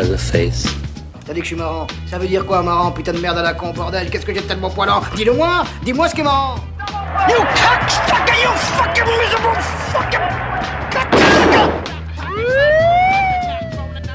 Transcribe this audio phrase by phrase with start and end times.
[0.00, 0.64] has a face.
[1.26, 1.86] T'as dit que je suis marrant.
[2.06, 4.08] Ça veut dire quoi, marrant, putain de merde à la con, bordel?
[4.10, 5.02] Qu'est-ce que j'ai de tellement poilant?
[5.14, 6.56] Dis-le moi Dis-moi ce qui est marrant
[7.28, 9.60] You cocksucker, you fucking miserable
[9.92, 10.20] fucking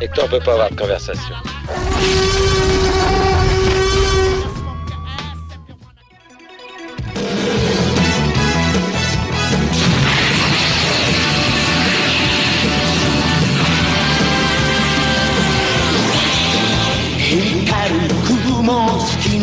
[0.01, 1.35] Hector peut pas avoir de conversation.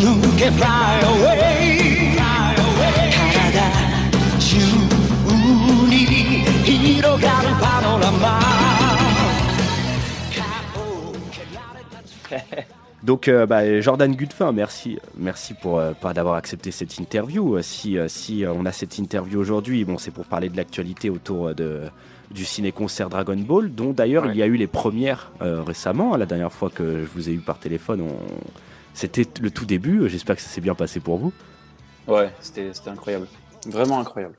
[13.03, 17.55] Donc, euh, bah, Jordan Gutfin, merci, merci pour euh, pas d'avoir accepté cette interview.
[17.55, 20.57] Euh, Si, euh, si euh, on a cette interview aujourd'hui, bon, c'est pour parler de
[20.57, 21.83] l'actualité autour de,
[22.31, 26.17] du ciné-concert Dragon Ball, dont d'ailleurs il y a eu les premières euh, récemment.
[26.17, 28.17] La dernière fois que je vous ai eu par téléphone, on...
[28.93, 30.07] c'était le tout début.
[30.09, 31.33] J'espère que ça s'est bien passé pour vous.
[32.07, 33.27] Ouais, c'était incroyable.
[33.67, 34.35] Vraiment incroyable.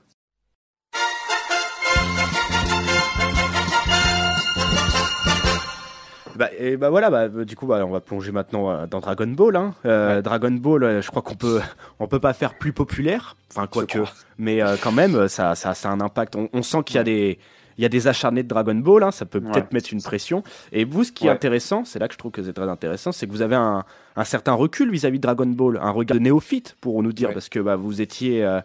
[6.36, 9.26] Bah, et bah voilà, bah, du coup, bah, on va plonger maintenant euh, dans Dragon
[9.28, 9.54] Ball.
[9.56, 9.74] Hein.
[9.86, 11.60] Euh, Dragon Ball, euh, je crois qu'on peut,
[12.00, 14.12] on peut pas faire plus populaire, enfin quoique, crois.
[14.36, 16.34] mais euh, quand même, ça, ça, ça a un impact.
[16.34, 17.38] On, on sent qu'il y a des,
[17.78, 20.42] il y a des acharnés de Dragon Ball, hein, ça peut peut-être mettre une pression.
[20.72, 23.12] Et vous, ce qui est intéressant, c'est là que je trouve que c'est très intéressant,
[23.12, 23.84] c'est que vous avez un,
[24.16, 27.34] un certain recul vis-à-vis de Dragon Ball, un regard de néophyte pour nous dire, Ouais.
[27.34, 28.60] parce que bah, vous étiez, euh,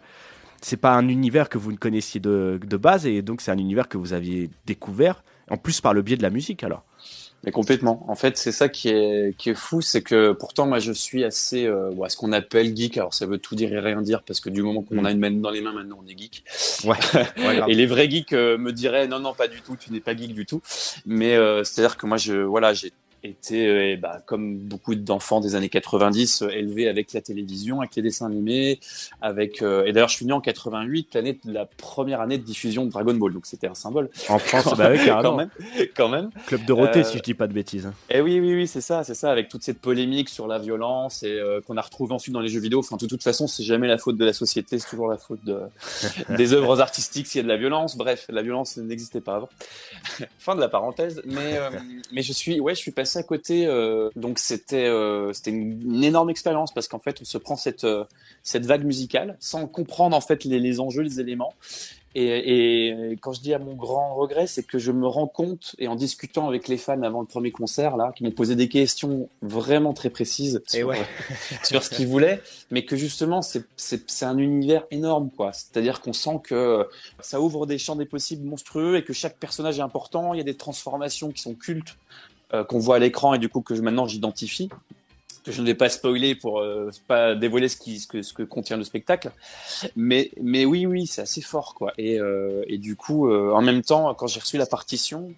[0.62, 3.58] c'est pas un univers que vous ne connaissiez de, de base, et donc c'est un
[3.58, 6.84] univers que vous aviez découvert, en plus par le biais de la musique alors.
[7.44, 8.04] Mais complètement.
[8.08, 11.24] En fait, c'est ça qui est, qui est fou, c'est que pourtant, moi, je suis
[11.24, 12.98] assez, euh, ce qu'on appelle geek.
[12.98, 15.06] Alors, ça veut tout dire et rien dire parce que du moment qu'on Mm.
[15.06, 16.44] a une main dans les mains, maintenant, on est geek.
[16.84, 16.96] Ouais.
[17.68, 20.14] Et les vrais geeks euh, me diraient, non, non, pas du tout, tu n'es pas
[20.14, 20.60] geek du tout.
[21.06, 22.92] Mais euh, c'est-à-dire que moi, je, voilà, j'ai
[23.22, 27.94] été, euh, bah, comme beaucoup d'enfants des années 90, euh, élevé avec la télévision, avec
[27.96, 28.80] les dessins animés,
[29.20, 32.42] avec, euh, et d'ailleurs, je suis né en 88, l'année de la première année de
[32.44, 34.08] diffusion de Dragon Ball, donc c'était un symbole.
[34.28, 35.50] En France, bah oui, quand même,
[35.94, 36.30] quand même.
[36.46, 37.86] Club Dorothée, Euh, si je dis pas de bêtises.
[37.86, 37.94] hein.
[38.10, 41.22] Eh oui, oui, oui, c'est ça, c'est ça, avec toute cette polémique sur la violence
[41.22, 42.78] et euh, qu'on a retrouvé ensuite dans les jeux vidéo.
[42.80, 45.44] Enfin, de toute façon, c'est jamais la faute de la société, c'est toujours la faute
[45.44, 45.58] de,
[46.36, 47.96] des œuvres artistiques s'il y a de la violence.
[47.96, 49.48] Bref, la violence n'existait pas avant.
[50.38, 51.20] fin de la parenthèse.
[51.26, 51.58] Mais,
[52.12, 53.66] mais je suis, ouais, je suis passé à côté.
[53.66, 57.56] euh, donc c'était, euh, c'était une, une énorme expérience parce qu'en fait, on se prend
[57.56, 58.04] cette, euh,
[58.42, 61.54] cette vague musicale sans comprendre en fait les, les enjeux, les éléments.
[62.16, 65.76] Et, et quand je dis à mon grand regret, c'est que je me rends compte,
[65.78, 68.68] et en discutant avec les fans avant le premier concert, là, qui m'ont posé des
[68.68, 70.98] questions vraiment très précises sur, ouais.
[71.62, 72.42] sur ce qu'ils voulaient,
[72.72, 75.52] mais que justement, c'est un univers énorme, quoi.
[75.52, 76.84] C'est-à-dire qu'on sent que
[77.20, 80.34] ça ouvre des champs des possibles monstrueux et que chaque personnage est important.
[80.34, 81.96] Il y a des transformations qui sont cultes,
[82.54, 84.70] euh, qu'on voit à l'écran et du coup que maintenant j'identifie
[85.44, 88.32] que je ne vais pas spoiler pour euh, pas dévoiler ce, qui, ce, que, ce
[88.32, 89.30] que contient le spectacle.
[89.96, 91.92] Mais, mais oui, oui, c'est assez fort, quoi.
[91.98, 95.32] Et, euh, et du coup, euh, en même temps, quand j'ai reçu la partition,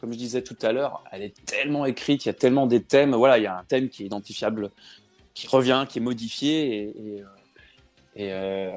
[0.00, 2.82] comme je disais tout à l'heure, elle est tellement écrite, il y a tellement des
[2.82, 3.14] thèmes.
[3.14, 4.70] Voilà, il y a un thème qui est identifiable,
[5.34, 6.94] qui revient, qui est modifié.
[8.16, 8.70] Et, et,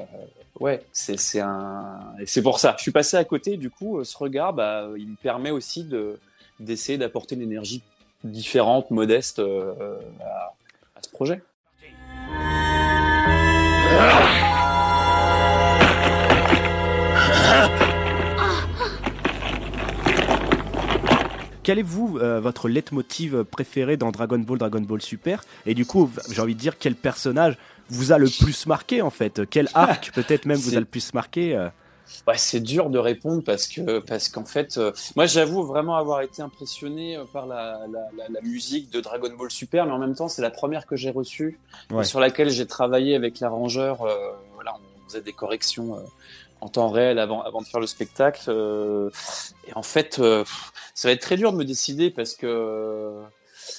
[0.59, 2.16] ouais, c'est un.
[2.44, 2.75] pour ça.
[2.78, 3.58] Je suis passé à côté.
[3.58, 6.18] Du coup, ce regard, bah, il me permet aussi de
[6.62, 7.82] d'essayer d'apporter une énergie
[8.24, 10.54] différente, modeste euh, euh, à,
[10.96, 11.42] à ce projet.
[21.64, 25.44] Quel est vous euh, votre leitmotiv préféré dans Dragon Ball, Dragon Ball Super?
[25.66, 27.58] Et du coup, j'ai envie de dire quel personnage
[27.90, 29.48] vous a le plus marqué en fait?
[29.50, 31.70] Quel arc peut-être même vous a le plus marqué
[32.28, 36.22] Ouais, c'est dur de répondre parce que parce qu'en fait, euh, moi j'avoue vraiment avoir
[36.22, 39.98] été impressionné euh, par la, la, la, la musique de Dragon Ball Super, mais en
[40.00, 41.60] même temps c'est la première que j'ai reçue
[41.92, 42.02] Ouais.
[42.04, 44.02] et sur laquelle j'ai travaillé avec l'arrangeur.
[44.04, 44.16] Euh,
[44.56, 46.02] voilà, on faisait des corrections euh,
[46.59, 48.50] en temps réel avant avant de faire le spectacle.
[49.68, 50.16] et en fait,
[50.94, 53.22] ça va être très dur de me décider parce que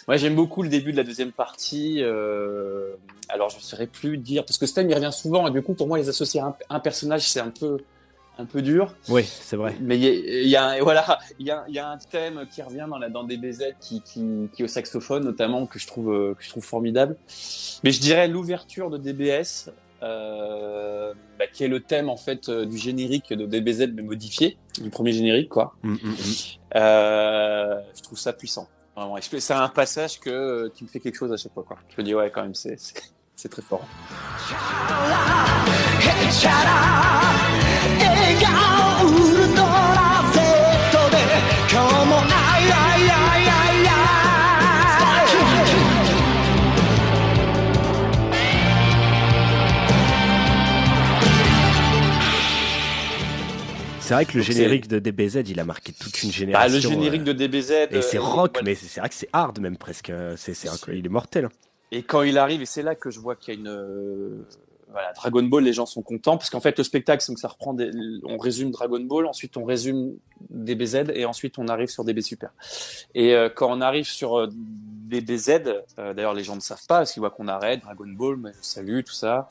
[0.08, 2.02] moi j'aime beaucoup le début de la deuxième partie.
[2.02, 2.94] euh,
[3.28, 5.74] alors je ne saurais plus dire parce que thème il revient souvent et du coup
[5.74, 7.78] pour moi les associer à un, un personnage c'est un peu
[8.38, 8.94] un peu dur.
[9.08, 9.76] Oui, c'est vrai.
[9.80, 10.12] Mais il y a,
[10.42, 12.86] il y a un- voilà, il y a, il y a un thème qui revient
[12.88, 16.34] dans la dans DBZ qui, qui, qui est au saxophone notamment que je trouve euh,
[16.34, 17.16] que je trouve formidable.
[17.84, 19.70] Mais je dirais l'ouverture de DBS,
[20.02, 24.56] euh, bah, qui est le thème en fait euh, du générique de DBZ mais modifié
[24.80, 25.74] du premier générique quoi.
[25.82, 26.14] Mm, mm, mm.
[26.76, 28.66] Euh, je trouve ça puissant.
[28.96, 29.18] Vraiment.
[29.18, 31.76] Et je- C'est un passage que qui me fait quelque chose à chaque fois quoi.
[31.94, 32.94] Je me dis ouais quand même c'est c'est,
[33.36, 33.86] c'est très fort.
[54.12, 56.68] C'est vrai que le générique de DBZ, il a marqué toute une génération.
[56.68, 57.70] Bah, le générique de DBZ.
[57.70, 60.10] Euh, et c'est euh, rock, mais c'est vrai que c'est hard même presque.
[60.10, 60.34] Hein.
[60.36, 60.68] C'est, c'est...
[60.88, 61.46] Il est mortel.
[61.46, 61.50] Hein.
[61.92, 64.44] Et quand il arrive, et c'est là que je vois qu'il y a une, euh,
[64.92, 67.72] voilà, Dragon Ball, les gens sont contents parce qu'en fait, le spectacle, donc ça reprend.
[67.74, 67.90] Des...
[68.24, 70.12] On résume Dragon Ball, ensuite on résume
[70.50, 72.50] DBZ et ensuite on arrive sur DB Super.
[73.14, 75.50] Et euh, quand on arrive sur euh, DBZ,
[75.98, 78.50] euh, d'ailleurs les gens ne savent pas parce qu'ils voient qu'on arrête Dragon Ball, mais
[78.60, 79.48] je salue tout ça.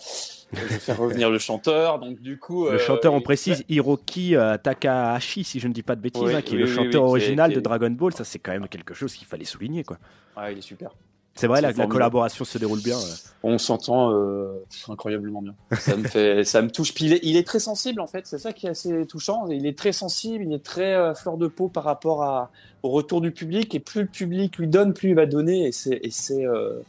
[0.53, 2.67] Je vais faire revenir le chanteur, donc du coup.
[2.69, 6.41] Le chanteur, on précise, Hiroki Takahashi, si je ne dis pas de bêtises, Oui, hein,
[6.41, 8.13] qui est le oui, chanteur original est- de Dragon Ball.
[8.13, 9.83] Ça, c'est quand même quelque chose qu'il fallait souligner.
[9.83, 9.97] quoi.
[10.37, 10.91] Ouais, il est super.
[11.35, 12.97] C'est vrai, la, collaboration se déroule bien.
[13.41, 15.55] On s'entend euh, incroyablement bien.
[15.79, 16.93] Ça me fait, ça me touche.
[16.93, 18.27] Puis il est, il est très sensible en fait.
[18.27, 19.47] C'est ça qui est assez touchant.
[19.47, 20.43] Il est très sensible.
[20.45, 22.51] Il est très euh, fleur de peau par rapport à,
[22.83, 23.73] au retour du public.
[23.73, 25.67] Et plus le public lui donne, plus il va donner.
[25.67, 26.81] Et c'est, euh,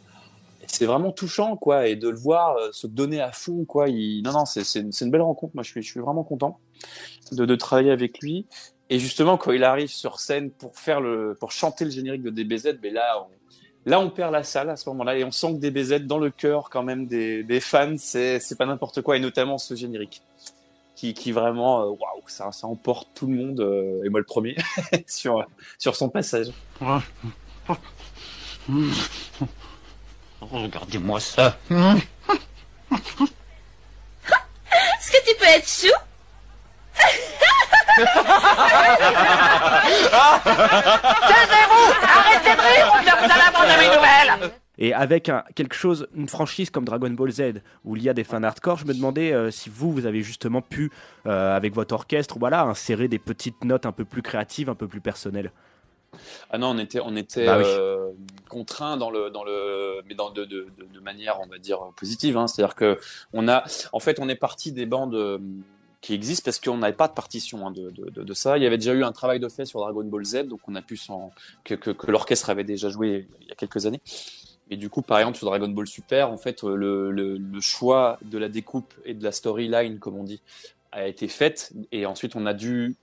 [0.66, 1.86] c'est vraiment touchant quoi.
[1.86, 3.88] Et de le voir euh, se donner à fond quoi.
[3.88, 5.54] Il, non non, c'est, c'est, une- belle rencontre.
[5.54, 6.58] Moi, je suis, je suis vraiment content
[7.30, 8.46] de, de travailler avec lui.
[8.90, 12.28] Et justement, quand il arrive sur scène pour faire le, pour chanter le générique de
[12.28, 13.41] DBZ, ben là, on,
[13.84, 16.31] Là, on perd la salle à ce moment-là et on sent que DBZ dans le
[16.31, 20.23] cœur quand même des, des fans, c'est c'est pas n'importe quoi et notamment ce générique
[20.94, 24.26] qui, qui vraiment, euh, waouh, ça, ça emporte tout le monde euh, et moi le
[24.26, 24.56] premier
[25.08, 25.44] sur
[25.79, 26.52] sur son passage.
[30.40, 31.58] Regardez-moi ça.
[35.00, 35.88] Est-ce que tu peux être chou?
[44.78, 47.43] Et avec un- quelque chose, une franchise comme Dragon Ball Z,
[47.84, 50.22] où il y a des fans hardcore, je me demandais euh, si vous, vous avez
[50.22, 50.90] justement pu,
[51.26, 54.88] euh, avec votre orchestre, voilà, insérer des petites notes un peu plus créatives, un peu
[54.88, 55.52] plus personnelles.
[56.50, 57.64] Ah non, on était on était Bah oui.
[57.66, 58.10] euh,
[58.50, 61.78] contraint dans le dans le mais dans de, de, de, de manière on va dire
[61.96, 62.37] positive.
[62.37, 62.46] Hein.
[62.49, 62.99] C'est-à-dire que
[63.32, 65.14] on a en fait on est parti des bandes
[66.02, 68.58] qui existent parce qu'on n'avait pas de partition hein, de, de, de, de ça.
[68.58, 70.75] Il y avait déjà eu un travail de fait sur Dragon Ball Z, donc on
[70.75, 71.32] a pu s'en
[71.64, 74.00] que, que, que l'orchestre avait déjà joué il y a quelques années.
[74.70, 78.19] Et du coup, par exemple, sur Dragon Ball Super, en fait, le, le, le choix
[78.22, 80.40] de la découpe et de la storyline, comme on dit,
[80.93, 81.72] a été fait.
[81.93, 82.96] Et ensuite, on a dû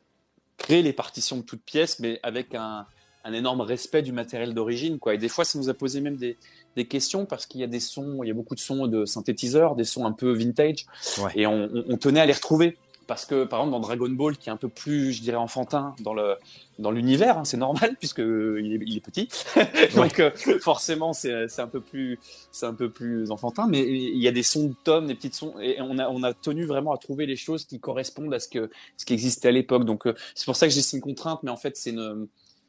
[0.57, 2.85] créer les partitions de toutes pièces, mais avec un,
[3.23, 4.99] un énorme respect du matériel d'origine.
[4.99, 5.13] quoi.
[5.13, 6.37] Et des fois, ça nous a posé même des,
[6.75, 9.05] des questions parce qu'il y a des sons, il y a beaucoup de sons de
[9.05, 10.85] synthétiseurs, des sons un peu vintage.
[11.19, 11.31] Ouais.
[11.35, 12.77] Et on, on- on tenait à les retrouver.
[13.09, 15.95] Parce que, par exemple, dans Dragon Ball, qui est un peu plus, je dirais, enfantin
[16.01, 16.35] dans le
[16.77, 19.27] dans l'univers, hein, c'est normal puisque il est, il est petit,
[19.95, 20.29] donc euh,
[20.61, 22.19] forcément c'est un peu plus
[22.51, 23.65] c'est un peu plus enfantin.
[23.67, 26.21] Mais il y a des sons de tomes, des petites sons, et on a on
[26.21, 29.47] a tenu vraiment à trouver les choses qui correspondent à ce que ce qui existait
[29.47, 29.85] à l'époque.
[29.85, 32.27] Donc euh, c'est pour ça que j'ai une contrainte, mais en fait c'est une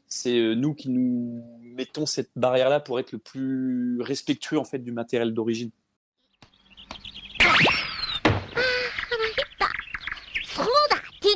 [0.08, 4.64] c'est euh, nous qui nous mettons cette barrière là pour être le plus respectueux en
[4.64, 5.70] fait du matériel d'origine.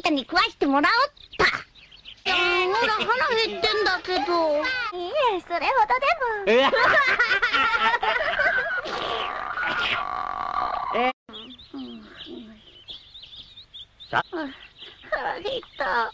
[0.05, 3.07] だティータに食わしてもらおうっとほら腹
[3.47, 4.59] 減ってんだけど。
[4.59, 4.63] い
[5.37, 6.07] えそれほどで
[6.55, 6.61] も。
[14.11, 14.23] さ？
[15.11, 16.13] 腹減った。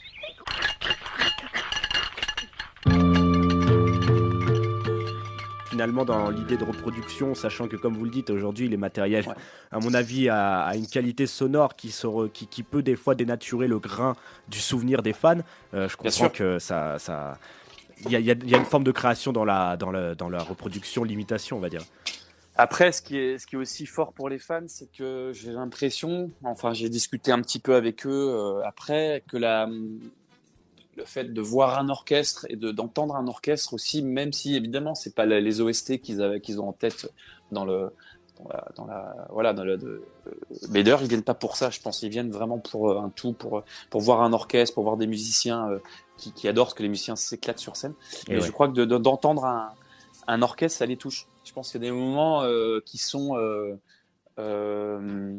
[5.80, 9.34] Finalement, dans l'idée de reproduction, sachant que, comme vous le dites, aujourd'hui, les matériels, Ouais.
[9.70, 12.96] à mon avis, a, a une qualité sonore qui, se re- qui, qui peut des
[12.96, 14.14] fois dénaturer le grain
[14.49, 15.38] du souvenir des fans.
[15.72, 16.99] Euh, je comprends que ça.
[16.99, 17.38] ça...
[18.04, 20.42] Il y, y y a une forme de création dans la, dans, le, dans la
[20.42, 21.80] reproduction, limitation, on va dire.
[22.56, 25.50] Après, ce qui est, ce qui est aussi fort pour les fans, c'est que j'ai
[25.50, 29.66] l'impression, enfin, j'ai discuté un petit peu avec eux euh, après, que la,
[31.00, 34.95] le fait de voir un orchestre et de, d'entendre un orchestre aussi, même si évidemment
[34.95, 37.00] c'est pas les OST qu'ils qu'ils ont en tête
[37.50, 37.78] dans le,
[38.38, 39.92] dans la, dans la- voilà, dans le, de,
[40.71, 43.11] mais d'ailleurs ils viennent pas pour ça, je pense, ils viennent vraiment pour euh, un
[43.11, 45.78] tout, pour, pour voir un orchestre, pour voir des musiciens euh,
[46.19, 47.95] qui, qui adorent ce que les musiciens s'éclatent sur scène.
[48.28, 48.47] Et Et ouais.
[48.47, 49.71] je crois que de- de- d'entendre un,
[50.26, 51.26] un orchestre, ça les touche.
[51.45, 53.37] Je pense qu'il y a des moments euh, qui sont.
[53.37, 53.75] euh,
[54.38, 55.33] euh,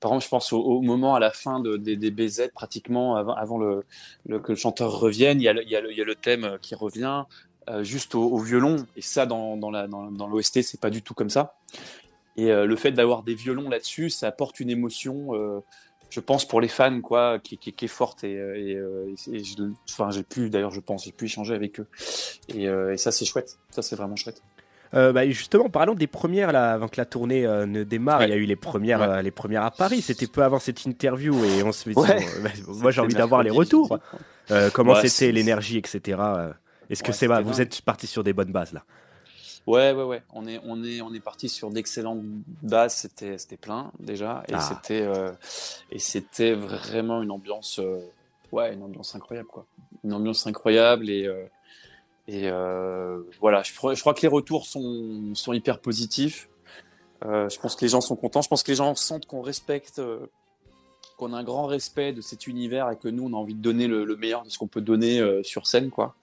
[0.00, 3.84] par exemple, je pense au, moment à la fin de, des, BZ, pratiquement avant, le,
[4.40, 7.24] que le chanteur revienne, il y a le, thème qui revient
[7.68, 8.86] euh, juste au, violon.
[8.96, 11.54] Et ça, dans, la- dans, dans l'OST, c'est pas du tout comme ça.
[12.36, 15.60] Et euh, le fait d'avoir des violons là-dessus, ça apporte une émotion, euh,
[16.10, 18.24] je pense, pour les fans, quoi, qui, est forte.
[18.24, 21.86] Et, euh, euh, enfin, j'ai pu, d'ailleurs, je pense, j'ai pu échanger avec eux.
[22.54, 23.58] Euh, et ça, c'est chouette.
[23.70, 24.42] Ça, c'est vraiment chouette.
[24.94, 28.20] Euh, bah, justement, parlons des premières là, avant que la tournée euh, ne démarre.
[28.20, 28.26] Ouais.
[28.26, 29.06] Il y a eu les premières, Ouais.
[29.08, 30.00] euh, les premières à Paris.
[30.02, 31.90] C'était peu avant cette interview et on se.
[31.90, 32.16] Ouais.
[32.22, 33.98] euh, bah, moi, j'ai envie d'avoir les retours.
[34.72, 36.00] Comment c'était l'énergie, etc.
[36.88, 38.84] Est-ce que Ouais, c'est vous êtes parti sur des bonnes bases là?
[39.66, 40.22] Ouais, ouais, ouais.
[40.32, 42.22] On est, on est, on est parti sur d'excellentes
[42.62, 42.94] bases.
[42.94, 44.60] C'était, c'était plein déjà, et Ah.
[44.60, 45.04] c'était,
[45.90, 47.80] et c'était vraiment une ambiance
[48.52, 49.66] ouais, une ambiance incroyable, quoi.
[50.04, 51.28] Une ambiance incroyable et,
[52.28, 56.48] et euh, voilà, je, crois- que les retours sont, sont hyper positifs.
[57.24, 58.42] Euh, je pense que les gens sont contents.
[58.42, 60.26] Je pense que les gens sentent qu'on respecte, euh,
[61.16, 63.62] qu'on a un grand respect de cet univers et que nous, on a envie de
[63.62, 66.14] donner le, le meilleur de ce qu'on peut donner sur scène, quoi.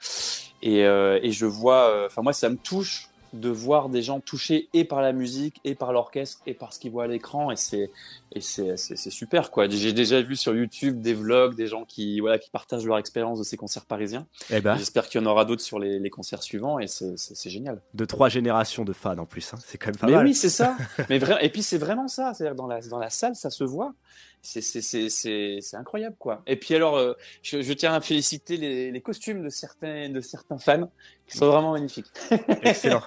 [0.62, 4.86] Et, et je vois, enfin moi, ça me touche de voir des gens touchés et
[4.86, 7.92] par la musique et par l'orchestre et par ce qu'ils voient à l'écran et c'est
[8.36, 9.68] et c'est super quoi.
[9.70, 13.40] J'ai déjà vu sur YouTube des vlogs des gens qui voilà qui partagent leur expérience
[13.40, 14.28] de ces concerts parisiens.
[14.50, 17.50] Eh ben, J'espère qu'il y en aura d'autres sur les, les concerts suivants et c'est
[17.50, 17.82] génial.
[17.94, 19.58] de trois générations de fans en plus, hein.
[19.66, 20.26] c'est quand même pas Mais mal.
[20.26, 20.78] oui, c'est ça.
[21.10, 22.34] Mais et puis c'est vraiment ça.
[22.34, 23.94] C'est-à-dire dans la dans la salle, ça se voit.
[24.42, 26.42] C'est c'est c'est c'est c'est incroyable quoi.
[26.48, 27.14] Et puis alors, euh,
[27.44, 30.92] je, je tiens à féliciter les, les costumes de certains de certains fans
[31.38, 32.12] sont vraiment magnifiques.
[32.62, 33.02] Excellent,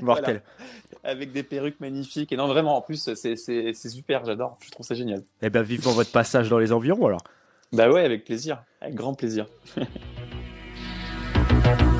[0.00, 0.42] mortel.
[1.04, 2.32] Avec des perruques magnifiques.
[2.32, 4.24] Et non, vraiment, en plus, c'est c'est c'est super.
[4.24, 4.56] J'adore.
[4.60, 5.22] Je trouve ça génial.
[5.42, 7.22] Eh ben, vivement votre passage dans les environs alors.
[7.72, 9.46] Bah ouais, avec plaisir, avec grand plaisir.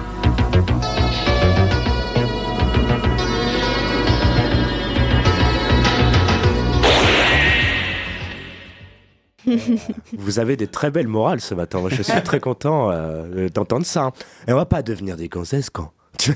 [10.19, 11.81] Vous avez des très belles morales ce matin.
[11.81, 14.11] Moi, je suis très content euh, d'entendre ça.
[14.47, 15.93] Et on va pas devenir des gonzesses quand.
[16.19, 16.35] C'est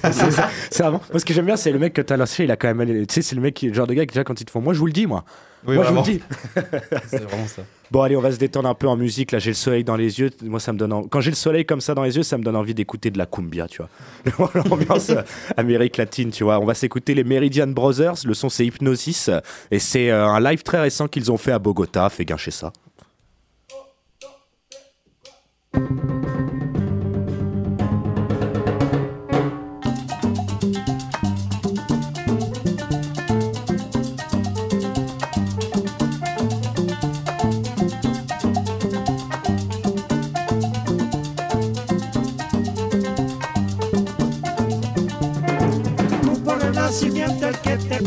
[0.82, 2.44] vraiment- Moi, ce que j'aime bien, c'est le mec que t'as lancé.
[2.44, 3.04] Il a quand même.
[3.06, 4.50] Tu sais, c'est le mec, qui, le genre de gars qui déjà quand ils te
[4.52, 4.60] font.
[4.60, 5.24] Moi, je vous le dis, moi.
[5.66, 6.20] Oui, moi, je vous le dis.
[7.08, 7.62] C'est vraiment ça.
[7.90, 9.30] Bon, allez, on va se détendre un peu en musique.
[9.32, 10.30] Là, j'ai le soleil dans les yeux.
[10.42, 10.92] Moi, ça me donne.
[10.92, 13.10] en- Quand j'ai le soleil comme ça dans les yeux, ça me donne envie d'écouter
[13.10, 14.50] de la cumbia, tu vois.
[14.54, 15.22] L'ambiance euh,
[15.56, 16.58] Amérique latine, tu vois.
[16.60, 18.14] On va s'écouter les Meridian Brothers.
[18.24, 19.30] Le son, c'est Hypnosis.
[19.70, 22.08] Et c'est euh, un live très récent qu'ils ont fait à Bogota.
[22.08, 22.72] Fais gâcher ça.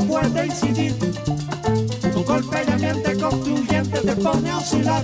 [0.07, 0.95] Puede incidir.
[2.13, 5.03] Tu golpe de mente concluyente te pone a oscilar.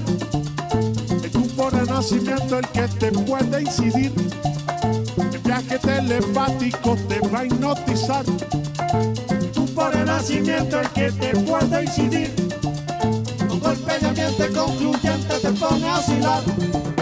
[2.01, 4.11] El grupo renacimiento el que te puede incidir.
[5.17, 8.25] El viaje telepático te va a hipnotizar.
[9.29, 12.33] El grupo renacimiento el que te puede incidir.
[13.47, 17.00] Tu golpe de mente concluyente te pone a oscilar.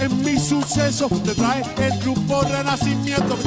[0.00, 3.38] En mi suceso te trae el grupo renacimiento.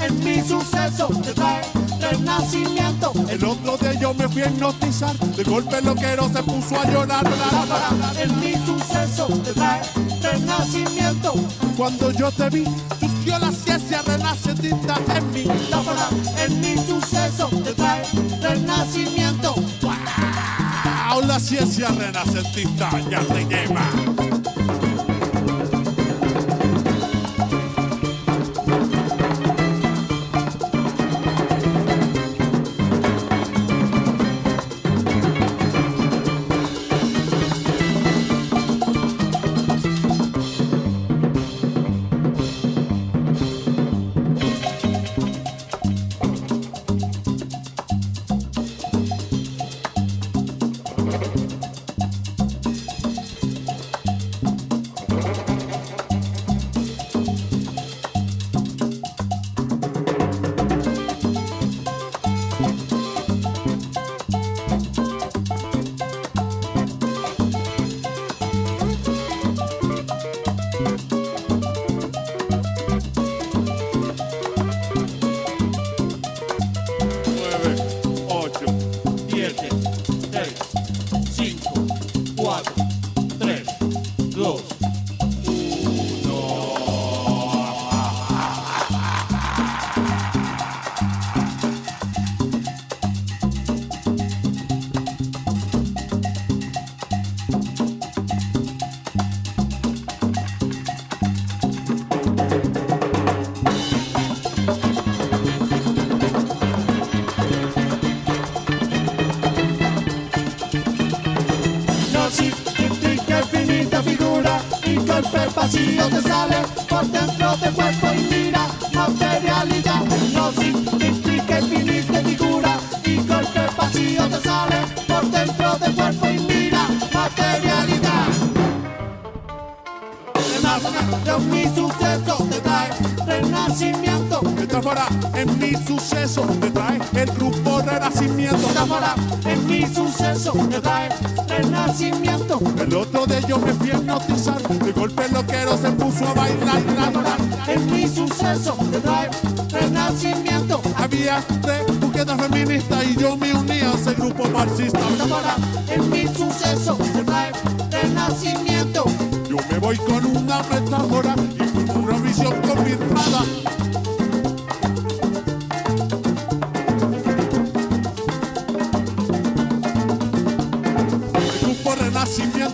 [0.00, 1.62] En mi suceso te trae
[2.00, 3.12] renacimiento.
[3.28, 5.16] El otro día yo me fui a hipnotizar.
[5.16, 7.26] De golpe el loquero se puso a llorar.
[8.18, 9.82] En mi suceso te trae
[10.22, 11.34] renacimiento.
[11.76, 12.64] Cuando yo te vi,
[13.00, 15.44] surgió la ciencia renacentista en mí.
[15.44, 16.08] Metáfora
[16.44, 18.02] en mi suceso te trae
[18.40, 19.54] renacimiento.
[19.82, 21.22] ¡Wow!
[21.26, 24.31] La ciencia renacentista ya te lleva.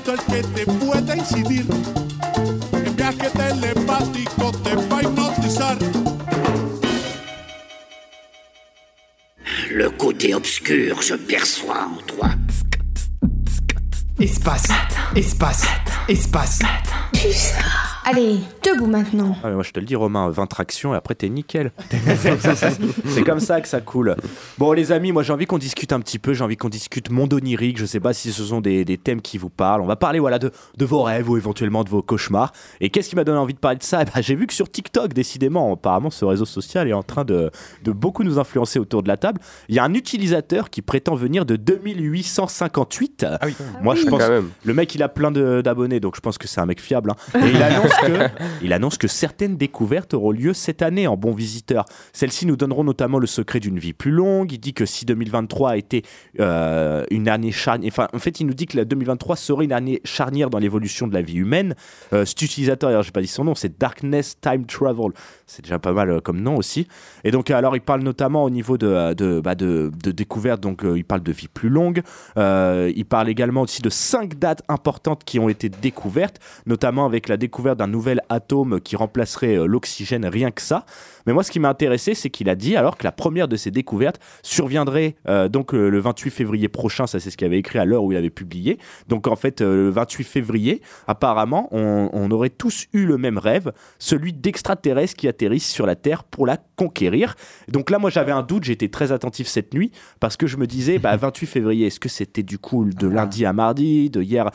[0.08, 1.66] Renacimiento el que te puede incidir.
[2.72, 5.78] En viaje telepático te va a hipnotizar.
[9.70, 12.30] Le côté obscur, je perçois en toi.
[14.18, 14.72] Espace,
[15.14, 15.68] espace,
[16.08, 16.64] espace.
[18.10, 19.36] Allez, debout maintenant.
[19.42, 21.72] Ah, mais moi je te le dis Romain, 20 tractions et après t'es nickel.
[23.06, 24.16] c'est comme ça que ça coule.
[24.56, 27.10] Bon les amis, moi j'ai envie qu'on discute un petit peu, j'ai envie qu'on discute
[27.10, 29.82] monde onirique, je sais pas si ce sont des, des thèmes qui vous parlent.
[29.82, 32.52] On va parler voilà de, de vos rêves ou éventuellement de vos cauchemars.
[32.80, 34.00] Et qu'est-ce qui m'a donné envie de parler de ça?
[34.02, 37.24] Eh ben, J'ai vu que sur TikTok, décidément, apparemment ce réseau social est en train
[37.26, 37.50] de,
[37.84, 39.40] de beaucoup nous influencer autour de la table.
[39.68, 43.26] Il y a un utilisateur qui prétend venir de 2858.
[43.28, 44.48] Ah oui, Moi je Quand pense, même.
[44.64, 47.10] le mec il a plein de- d'abonnés donc je pense que c'est un mec fiable.
[47.10, 47.40] hein.
[47.44, 47.92] Et il annonce
[48.62, 51.84] il annonce que certaines découvertes auront lieu cette année en bon visiteur.
[52.12, 54.52] Celles-ci nous donneront notamment le secret d'une vie plus longue.
[54.52, 56.02] Il dit que si 2023 a été
[56.40, 59.72] euh, une année charnière, enfin en fait il nous dit que la 2023 serait une
[59.72, 61.74] année charnière dans l'évolution de la vie humaine.
[62.12, 65.12] Euh, cet utilisateur, j'ai pas dit son nom, c'est Darkness Time Travel.
[65.46, 66.88] C'est déjà pas mal euh, comme nom aussi.
[67.24, 71.32] Et donc alors il parle notamment au niveau de, bah, découvertes, donc il parle de
[71.32, 72.02] vie plus longue.
[72.36, 77.36] Il parle également aussi de cinq dates importantes qui ont été découvertes, notamment avec la
[77.36, 80.84] découverte d'un nouvel atome qui remplacerait euh, l'oxygène, rien que ça.
[81.28, 83.56] Mais moi, ce qui m'a intéressé, c'est qu'il a dit alors que la première de
[83.56, 87.06] ces découvertes surviendrait euh, donc euh, le 28 février prochain.
[87.06, 88.78] Ça, c'est ce qu'il avait écrit à l'heure où il avait publié.
[89.08, 93.36] Donc en fait, euh, le 28 février, apparemment, on, on aurait tous eu le même
[93.36, 97.34] rêve, celui d'extraterrestres qui atterrissent sur la Terre pour la conquérir.
[97.68, 98.64] Donc là, moi, j'avais un doute.
[98.64, 102.08] J'étais très attentif cette nuit parce que je me disais, bah, 28 février, est-ce que
[102.08, 104.50] c'était du coup de lundi à mardi, de hier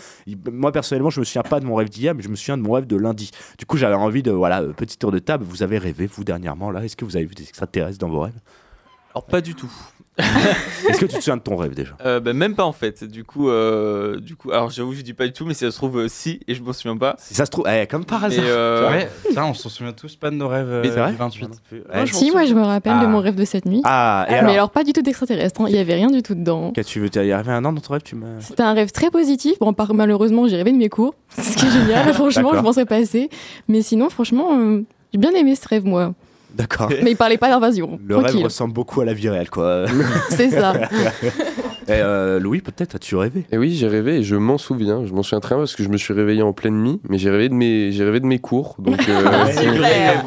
[0.51, 2.63] Moi, personnellement, je me souviens pas de mon rêve d'hier, mais je me souviens de
[2.63, 3.29] mon rêve de lundi.
[3.59, 5.45] Du coup, j'avais envie de, voilà, petit tour de table.
[5.47, 8.21] Vous avez rêvé, vous, dernièrement, là Est-ce que vous avez vu des extraterrestres dans vos
[8.21, 8.39] rêves?
[9.13, 9.71] Alors pas du tout.
[10.17, 11.95] Est-ce que tu te souviens de ton rêve déjà?
[12.05, 13.03] Euh, bah, même pas en fait.
[13.03, 15.71] Du coup, euh, du coup, alors j'avoue, je dis pas du tout, mais si ça
[15.71, 17.15] se trouve euh, si, et je m'en souviens pas.
[17.17, 18.43] Si ça se trouve, eh, comme par hasard.
[18.43, 21.11] Mais, euh, Ouais, ça, on s'en souvient tous pas de nos rêves euh, Mais vrai
[21.11, 21.49] du 28.
[21.71, 22.05] Ouais.
[22.05, 23.81] si, moi je me rappelle de mon rêve de cette nuit.
[23.85, 25.65] Ah, et mais alors, alors pas du tout d'extraterrestre, hein.
[25.67, 26.71] il y avait rien du tout dedans.
[26.73, 28.39] Qu'est-ce que tu veux t'y arriver un an dans ton rêve tu m'as...
[28.39, 29.57] C'était un rêve très positif.
[29.59, 32.13] Bon, par, malheureusement, j'ai rêvé de mes cours, ce qui est génial.
[32.13, 33.31] franchement, je m'en serais passé.
[33.67, 36.13] Mais sinon, franchement, euh, j'ai bien aimé ce rêve, moi.
[36.53, 36.89] D'accord.
[37.01, 37.99] Mais il parlait pas d'invasion.
[38.05, 39.85] Le rêve ressemble beaucoup à la vie réelle, quoi.
[40.29, 40.73] C'est ça.
[41.87, 43.45] Et euh, Louis, peut-être as-tu rêvé?
[43.51, 45.05] Et oui, j'ai rêvé et je m'en souviens.
[45.05, 47.17] Je m'en souviens très bien parce que je me suis réveillé en pleine nuit, mais
[47.17, 48.75] j'ai rêvé de mes, j'ai rêvé de mes cours.
[48.79, 50.21] Donc, euh, C'est vrai,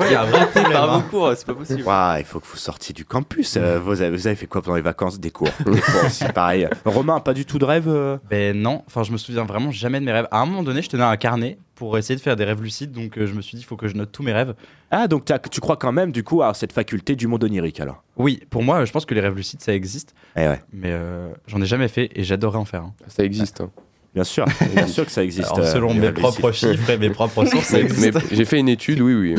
[0.72, 1.82] par vos cours, c'est pas possible.
[1.86, 3.56] Ouah, il faut que vous sortiez du campus.
[3.56, 5.48] Euh, vous, avez, vous avez fait quoi pendant les vacances Des cours?
[5.64, 6.68] Des cours aussi, pareil.
[6.84, 8.18] Romain, pas du tout de rêve euh?
[8.28, 10.28] Ben non, enfin je me souviens vraiment jamais de mes rêves.
[10.30, 12.90] À un moment donné, je tenais un carnet pour essayer de faire des rêves lucides,
[12.90, 14.54] donc euh, je me suis dit il faut que je note tous mes rêves.
[14.90, 18.02] Ah, donc tu crois quand même, du coup, à cette faculté du monde onirique, alors?
[18.16, 21.28] Oui, pour moi, je pense que les rêves lucides ça existe, Eh ouais, mais euh,
[21.46, 22.94] j'en ai jamais fait et j'adorerais en faire un.
[23.02, 23.60] Ah, Ça existe.
[23.60, 23.70] hein.
[24.16, 24.46] Bien sûr.
[24.74, 25.52] Bien sûr que ça existe.
[25.52, 28.18] Alors, selon euh, mes propres chiffres et mes propres sources, ça existe.
[28.32, 29.34] j'ai fait une étude, oui, oui.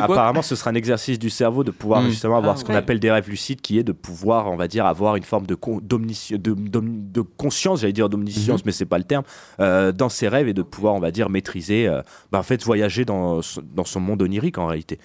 [0.00, 2.08] Apparemment, ce sera un exercice du cerveau de pouvoir Mm.
[2.08, 2.78] justement avoir Ah, ce qu'on ouais.
[2.78, 5.54] appelle des rêves lucides, qui est de pouvoir, on va dire, avoir une forme de,
[5.54, 9.24] con- de, conscience, j'allais dire d'omniscience, mais c'est pas le terme,
[9.60, 12.00] euh, dans ses rêves et de pouvoir, on va dire, maîtriser, euh,
[12.32, 14.98] bah, en fait, voyager dans son monde onirique en réalité.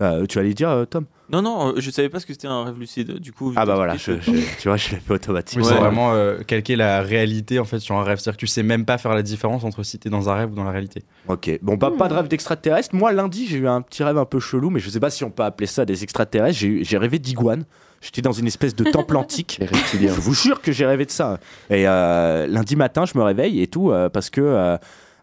[0.00, 1.04] Euh, tu allais dire, euh, Tom?
[1.30, 3.18] Non, non, euh, je savais pas ce que c'était un rêve lucide.
[3.20, 5.64] Du coup, Ah bah je voilà, je- je- tu vois, je l'ai fait automatiquement.
[5.64, 8.18] Oui, c'est vraiment euh, calquer la réalité en fait sur un rêve.
[8.18, 10.52] C'est-à-dire que tu sais même pas faire la différence entre si t'es dans un rêve
[10.52, 11.02] ou dans la réalité.
[11.28, 12.94] Ok, bon, bah, pas de rêve d'extraterrestre.
[12.94, 15.22] Moi, lundi, j'ai eu un petit rêve un peu chelou, mais je sais pas si
[15.22, 16.58] on peut appeler ça des extraterrestres.
[16.58, 17.64] J'ai rêvé d'iguane.
[18.00, 19.60] J'étais dans une espèce de temple antique.
[19.92, 21.38] Je vous jure que j'ai rêvé de ça.
[21.68, 24.40] Et euh, lundi matin, je me réveille et tout, euh, parce que.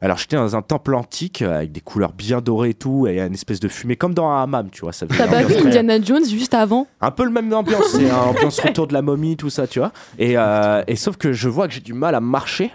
[0.01, 3.19] Alors, j'étais dans un temple antique euh, avec des couleurs bien dorées et tout, et
[3.19, 4.93] une espèce de fumée, comme dans un hammam, tu vois.
[4.93, 8.11] Ça T'as pas vu Indiana Jones juste avant un peu le même ambiance, c'est une
[8.11, 9.91] ambiance retour de la momie, tout ça, tu vois.
[10.19, 12.71] Et, euh, et sauf que je vois que j'ai du mal à marcher.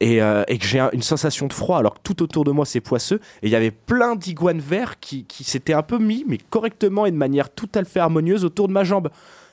[0.00, 2.50] et, euh, et que j'ai un- une sensation de froid alors que tout autour de
[2.50, 5.98] moi c'est poisseux et il y avait plein d'iguanes verts qui, qui s'étaient un peu
[5.98, 9.10] mis mais correctement et de manière tout à fait harmonieuse autour de ma jambe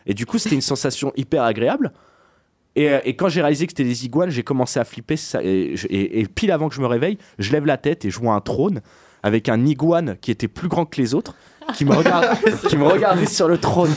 [0.08, 1.92] et du coup c'était une sensation hyper agréable
[2.82, 5.42] et, euh, et quand j'ai réalisé que c'était des iguanes j'ai commencé à flipper ça,
[5.44, 8.10] et, je- et- et pile avant que je me réveille je lève la tête et
[8.12, 8.82] je vois un trône
[9.24, 11.36] avec un iguane qui était plus grand que les autres
[11.76, 12.26] qui me, regarde,
[12.70, 13.92] qui me regardait sur le trône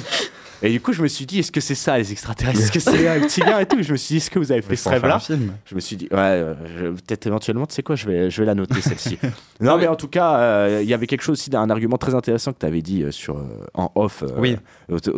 [0.63, 2.61] et du coup, je me suis dit, est-ce que c'est ça les extraterrestres?
[2.61, 3.83] Est-ce que c'est un reptilien et tout?
[3.83, 5.19] Je me suis dit, est-ce que vous avez fait ce rêve-là?
[5.67, 6.55] Je me suis dit, ouais, euh,
[6.93, 9.19] peut-être éventuellement, tu sais quoi, je vais, je vais la noter celle-ci.
[9.61, 12.15] non, mais en tout cas, euh, il y avait quelque chose aussi d'un argument très
[12.15, 13.45] intéressant que tu avais dit euh, sur,
[13.75, 14.57] en off, Oui.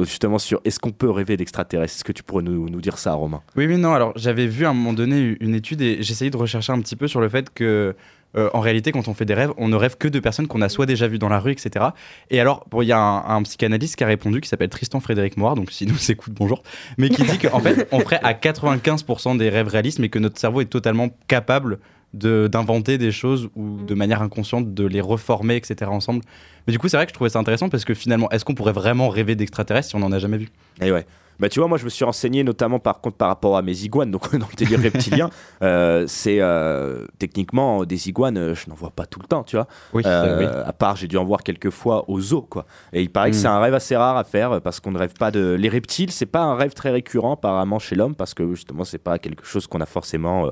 [0.00, 1.94] justement sur est-ce qu'on peut rêver d'extraterrestres?
[1.96, 3.42] Est-ce que tu pourrais nous, nous dire ça, Romain?
[3.56, 3.92] Oui, oui, non.
[3.92, 6.96] Alors, j'avais vu à un moment donné une étude et j'essayais de rechercher un petit
[6.96, 7.94] peu sur le fait que,
[8.36, 10.60] euh, en réalité, quand on fait des rêves, on ne rêve que de personnes qu'on
[10.62, 11.86] a soit déjà vues dans la rue, etc.
[12.30, 15.00] Et alors, bon, il y a un, un psychanalyste qui a répondu, qui s'appelle Tristan
[15.00, 16.62] Frédéric Moir, donc s'il nous écoute, bonjour,
[16.98, 20.38] mais qui dit qu'en fait, on ferait à 95% des rêves réalistes, mais que notre
[20.38, 21.78] cerveau est totalement capable
[22.12, 25.90] de- d'inventer des choses ou de manière inconsciente de les reformer, etc.
[25.90, 26.22] ensemble.
[26.66, 28.54] Mais du coup, c'est vrai que je trouvais ça intéressant parce que finalement, est-ce qu'on
[28.54, 30.48] pourrait vraiment rêver d'extraterrestres si on n'en a jamais vu?
[30.80, 31.06] Et ouais.
[31.40, 33.82] Bah tu vois, moi je me suis renseigné notamment par contre par rapport à mes
[33.82, 35.30] iguanes, donc dans le délire reptilien,
[35.62, 39.56] euh, c'est euh, techniquement des iguanes, euh, je n'en vois pas tout le temps, tu
[39.56, 39.66] vois.
[39.92, 40.46] Oui, Euh, oui.
[40.64, 42.66] À part, j'ai dû en voir quelques fois au zoo, quoi.
[42.92, 45.14] Et il paraît que c'est un rêve assez rare à faire parce qu'on ne rêve
[45.18, 45.56] pas de.
[45.58, 48.98] Les reptiles, c'est pas un rêve très récurrent apparemment chez l'homme parce que justement c'est
[48.98, 50.50] pas quelque chose qu'on a forcément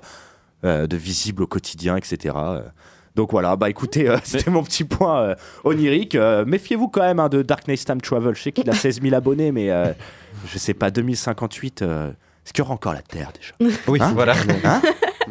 [0.65, 2.35] de visible au quotidien, etc.
[3.15, 6.15] Donc voilà, bah écoutez, euh, c'était mon petit point euh, onirique.
[6.15, 8.35] Euh, Méfiez-vous quand même hein, de Darkness Time Travel.
[8.35, 9.93] Je sais qu'il a 16 000 abonnés, mais euh,
[10.47, 12.09] je sais pas, 2058, euh,
[12.45, 13.75] est-ce qu'il y aura encore la Terre déjà?
[13.87, 14.13] Oui, Hein?
[14.15, 14.35] voilà.
[14.65, 14.81] Hein?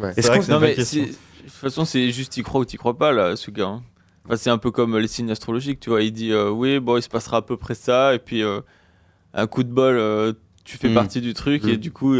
[0.00, 0.14] Ouais.
[0.48, 3.50] Non, mais de toute façon, c'est juste y crois ou t'y crois pas, là, ce
[3.50, 3.66] gars.
[3.66, 3.82] hein.
[4.24, 6.02] Enfin, c'est un peu comme les signes astrologiques, tu vois.
[6.02, 8.60] Il dit, euh, oui, bon, il se passera à peu près ça, et puis euh,
[9.34, 10.32] un coup de bol, euh,
[10.64, 10.94] tu fais Mm.
[10.94, 11.76] partie du truc, et Mm.
[11.78, 12.14] du coup.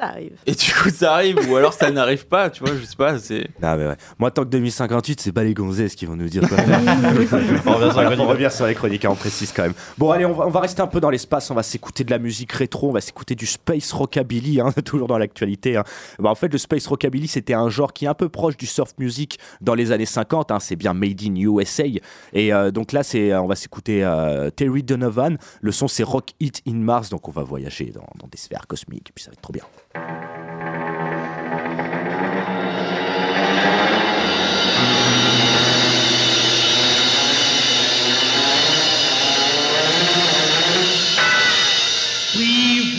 [0.00, 0.32] Euh, Ça arrive.
[0.46, 3.18] et du coup, ça arrive, ou alors ça n'arrive pas, tu vois, je sais pas,
[3.18, 3.48] c'est.
[3.62, 3.96] Non, mais ouais.
[4.18, 6.80] Moi, tant que 2058, c'est pas les gonzesses qui vont nous dire quoi faire.
[7.66, 8.28] On revient sur les chroniques.
[8.28, 9.74] revient sur les chroniques, hein, on précise quand même.
[9.96, 12.10] Bon, allez, on va, on va rester un peu dans l'espace, on va s'écouter de
[12.10, 15.76] la musique rétro, on va s'écouter du space rockabilly, hein, toujours dans l'actualité.
[15.76, 15.84] hein.
[16.18, 18.66] Bah, en fait, le space rockabilly, c'était un genre qui est un peu proche du
[18.66, 21.84] surf music dans les années 50, hein, c'est bien made in USA.
[22.32, 26.30] Et euh, donc là, c'est, on va s'écouter euh, Terry Donovan, le son c'est Rock
[26.40, 29.30] It in Mars, donc on va voyager dans, dans des sphères cosmiques, et puis ça
[29.30, 29.64] va être trop bien.
[29.94, 30.02] We've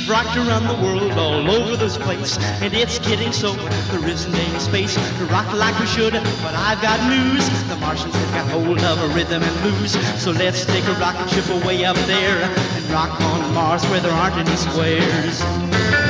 [0.09, 4.59] rocked around the world all over this place, and it's getting so there isn't any
[4.59, 6.13] space to rock like we should.
[6.13, 9.91] But I've got news: the Martians have got hold of a rhythm and blues.
[10.21, 14.11] So let's take a rocket ship away up there and rock on Mars where there
[14.11, 16.08] aren't any squares.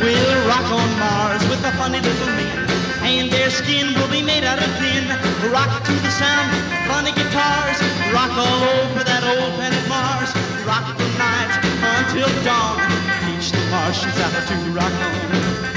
[0.00, 2.58] We'll rock on Mars with the funny little men,
[3.04, 5.04] and their skin will be made out of tin.
[5.52, 7.76] Rock to the sound of funny guitars,
[8.08, 10.32] rock all over that old planet Mars.
[10.64, 11.52] Rock the night
[12.00, 12.80] until dawn,
[13.28, 15.69] teach the Martians how to rock on.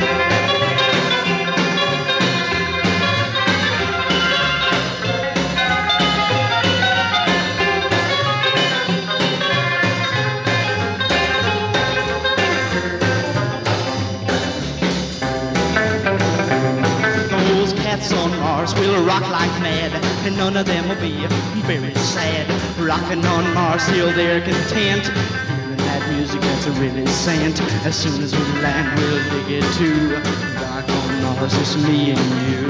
[18.03, 19.93] Cats on Mars will rock like mad,
[20.27, 21.25] and none of them will be
[21.63, 22.43] very sad.
[22.77, 25.07] Rocking on Mars till they're content.
[25.07, 27.61] Hearing that music that's a really sent.
[27.87, 30.19] As soon as we land, we'll dig it too.
[30.59, 32.67] Rock on Mars, it's me and you.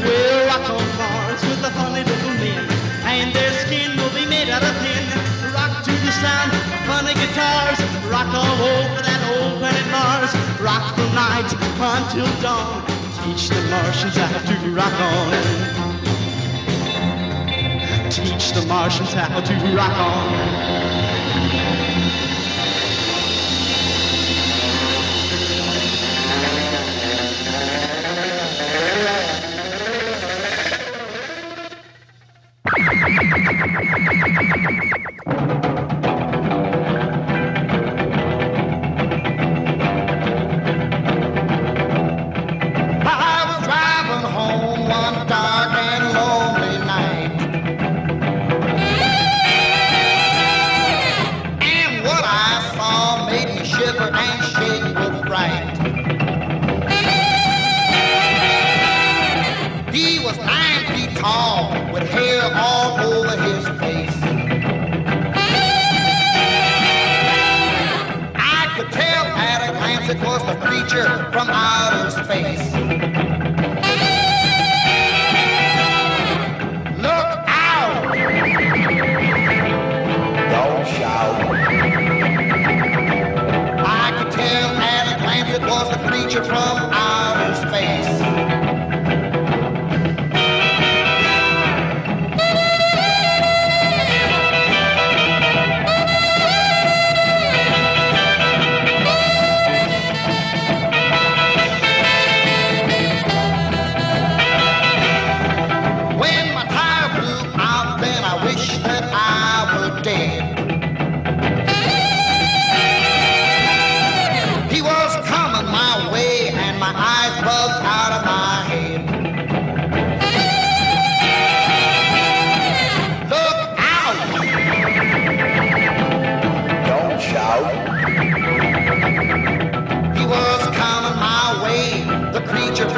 [0.00, 2.64] We'll rock on Mars with the funny little men,
[3.04, 5.04] and their skin will be made out of tin.
[5.52, 9.07] Rock to the sound of funny guitars, rock all over
[11.42, 12.84] night until dawn,
[13.22, 15.32] teach the Martians how to rock on.
[18.10, 21.37] Teach the Martians how to rock on.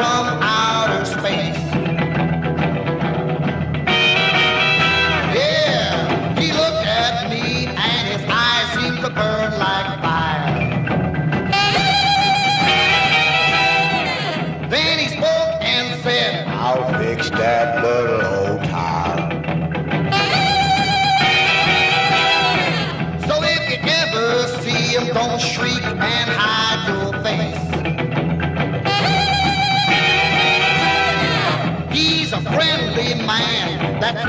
[0.00, 0.39] From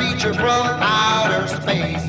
[0.01, 2.07] creature from outer space.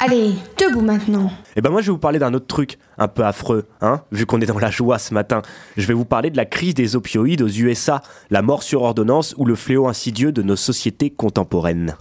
[0.00, 1.30] Allez, debout maintenant.
[1.54, 4.26] Et ben moi je vais vous parler d'un autre truc un peu affreux, hein, vu
[4.26, 5.42] qu'on est dans la joie ce matin.
[5.76, 9.34] Je vais vous parler de la crise des opioïdes aux USA, la mort sur ordonnance
[9.38, 11.94] ou le fléau insidieux de nos sociétés contemporaines.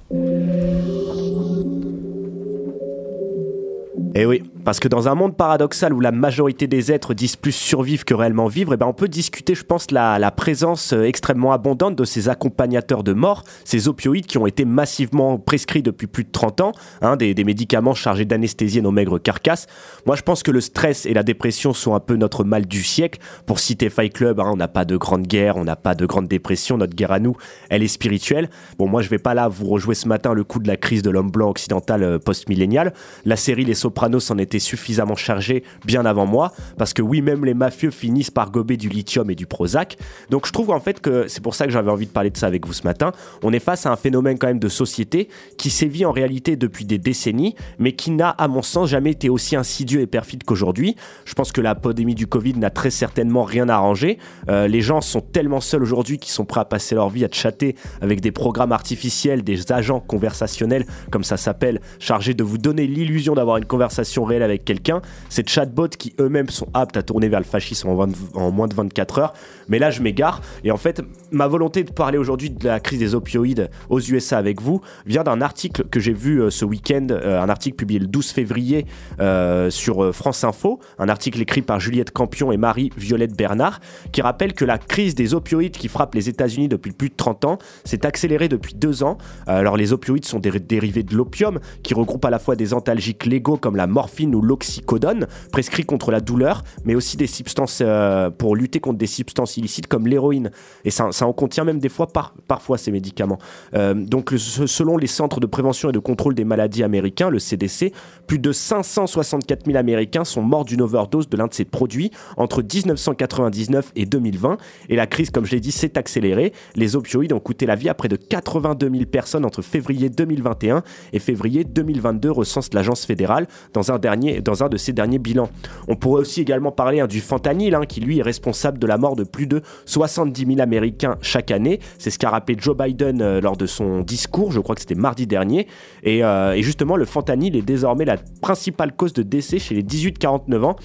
[4.13, 7.52] Eh oui, parce que dans un monde paradoxal où la majorité des êtres disent plus
[7.52, 11.04] survivre que réellement vivre, eh ben on peut discuter, je pense, la, la présence euh,
[11.04, 16.08] extrêmement abondante de ces accompagnateurs de mort, ces opioïdes qui ont été massivement prescrits depuis
[16.08, 16.71] plus de 30 ans,
[17.02, 19.67] hein, des, des médicaments chargés d'anesthésier nos maigres carcasses.
[20.06, 22.84] Moi, je pense que le stress et la dépression sont un peu notre mal du
[22.84, 23.19] siècle.
[23.45, 26.06] Pour citer Fight Club, hein, on n'a pas de grande guerre, on n'a pas de
[26.06, 27.36] grande dépression, notre guerre à nous,
[27.69, 28.50] elle est spirituelle.
[28.78, 31.02] Bon, moi, je vais pas là vous rejouer ce matin le coup de la crise
[31.02, 32.93] de l'homme blanc occidental euh, post-millénial.
[33.26, 37.53] La série Les Sopranos en suffisamment chargée bien avant moi, parce que oui, même les
[37.53, 39.97] mafieux finissent par gober du lithium et du Prozac.
[40.29, 42.37] Donc je trouve en fait que c'est pour ça que j'avais envie de parler de
[42.37, 43.11] ça avec vous ce matin.
[43.43, 46.85] On est face à un phénomène quand même de société qui sévit en réalité depuis
[46.85, 50.95] des décennies, mais qui n'a, à mon sens, jamais été aussi insidieux et perfide qu'aujourd'hui.
[51.25, 54.17] Je pense que la pandémie du Covid n'a très certainement rien arrangé.
[54.49, 57.29] Euh, les gens sont tellement seuls aujourd'hui qu'ils sont prêts à passer leur vie à
[57.31, 62.87] chatter avec des programmes artificiels, des agents conversationnels, comme ça s'appelle, chargés de vous donner
[62.87, 65.01] l'illusion d'avoir une conversation réelle avec quelqu'un.
[65.30, 68.67] Ces chatbots qui eux-mêmes sont aptes à tourner vers le fascisme en, 20 en moins
[68.67, 69.34] de 24 heures.
[69.67, 70.41] Mais là, je m'égare.
[70.63, 71.01] Et en fait,
[71.32, 75.23] ma volonté de parler aujourd'hui de la crise des opioïdes aux USA avec vous vient
[75.23, 78.86] d'un article que j'ai vu euh, ce week-end, euh, un article publié le 12 février
[79.19, 83.80] euh, sur France Info, un article écrit par Juliette Campion et Marie-Violette Bernard,
[84.12, 87.45] qui rappelle que la crise des opioïdes qui frappe les États-Unis depuis plus de 30
[87.45, 89.17] ans s'est accélérée depuis deux ans.
[89.47, 93.25] Alors, les opioïdes sont des dérivés de l'opium qui regroupent à la fois des antalgiques
[93.25, 98.29] légaux comme la morphine ou l'oxycodone, prescrits contre la douleur, mais aussi des substances euh,
[98.29, 100.51] pour lutter contre des substances illicites comme l'héroïne.
[100.85, 103.39] Et ça, ça en contient même des fois par, parfois ces médicaments.
[103.75, 107.93] Euh, donc, selon les centres de prévention et de contrôle des maladies américains, le CDC,
[108.27, 112.61] plus de 564 000 Américains sont morts d'une overdose de l'un de ces produits entre
[112.61, 114.57] 1999 et 2020.
[114.89, 116.53] Et la crise, comme je l'ai dit, s'est accélérée.
[116.75, 120.83] Les opioïdes ont coûté la vie à près de 82 000 personnes entre février 2021
[121.13, 125.49] et février 2022, recense l'agence fédérale dans un, dernier, dans un de ses derniers bilans.
[125.88, 128.97] On pourrait aussi également parler hein, du fentanyl, hein, qui lui est responsable de la
[128.97, 131.79] mort de plus de 70 000 Américains chaque année.
[131.97, 134.95] C'est ce qu'a rappelé Joe Biden euh, lors de son discours, je crois que c'était
[134.95, 135.67] mardi dernier.
[136.03, 139.84] Et, euh, et justement, le fentanyl est désormais la principale cause de décès chez les
[139.84, 140.75] 18-49 ans,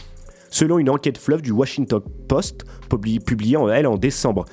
[0.51, 4.45] selon une enquête fleuve du Washington Post, publi- publiée en, elle en décembre.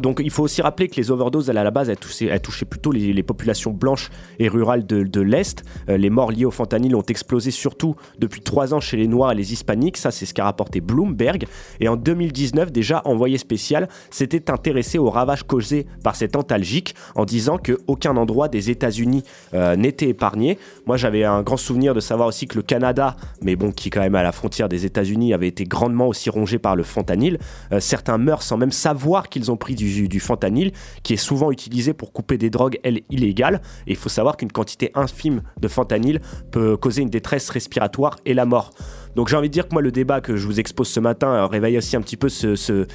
[0.00, 2.92] Donc il faut aussi rappeler que les overdoses, à la base, elles touchaient, elles plutôt
[2.92, 5.64] les, populations blanches et rurales de, l'Est.
[5.88, 9.32] Euh, les morts liées au fentanyl ont explosé surtout depuis trois ans chez les Noirs
[9.32, 9.96] et les Hispaniques.
[9.96, 11.46] Ça, c'est ce qu'a rapporté Bloomberg.
[11.80, 17.24] Et en 2019, déjà, Envoyé spécial s'était intéressé aux ravages causés par cet antalgique en
[17.24, 20.58] disant qu'aucun endroit des États-Unis euh, n'était épargné.
[20.86, 24.00] Moi, j'avais un grand souvenir de savoir aussi que le Canada, mais bon, qui quand
[24.00, 27.38] même à la frontière des États-Unis, avait été grandement aussi rongé par le fentanyl.
[27.72, 31.50] Euh, certains meurent sans même savoir qu'ils ont pris du, du fentanyl, qui est souvent
[31.50, 33.60] utilisé pour couper des drogues, elles, illégales.
[33.86, 36.20] Et il faut savoir qu'une quantité infime de fentanyl
[36.50, 38.70] peut causer une détresse respiratoire et la mort.
[39.16, 41.28] Donc j'ai envie de dire que moi, le débat que je vous expose ce matin
[41.28, 42.86] euh, réveille aussi un petit peu ce...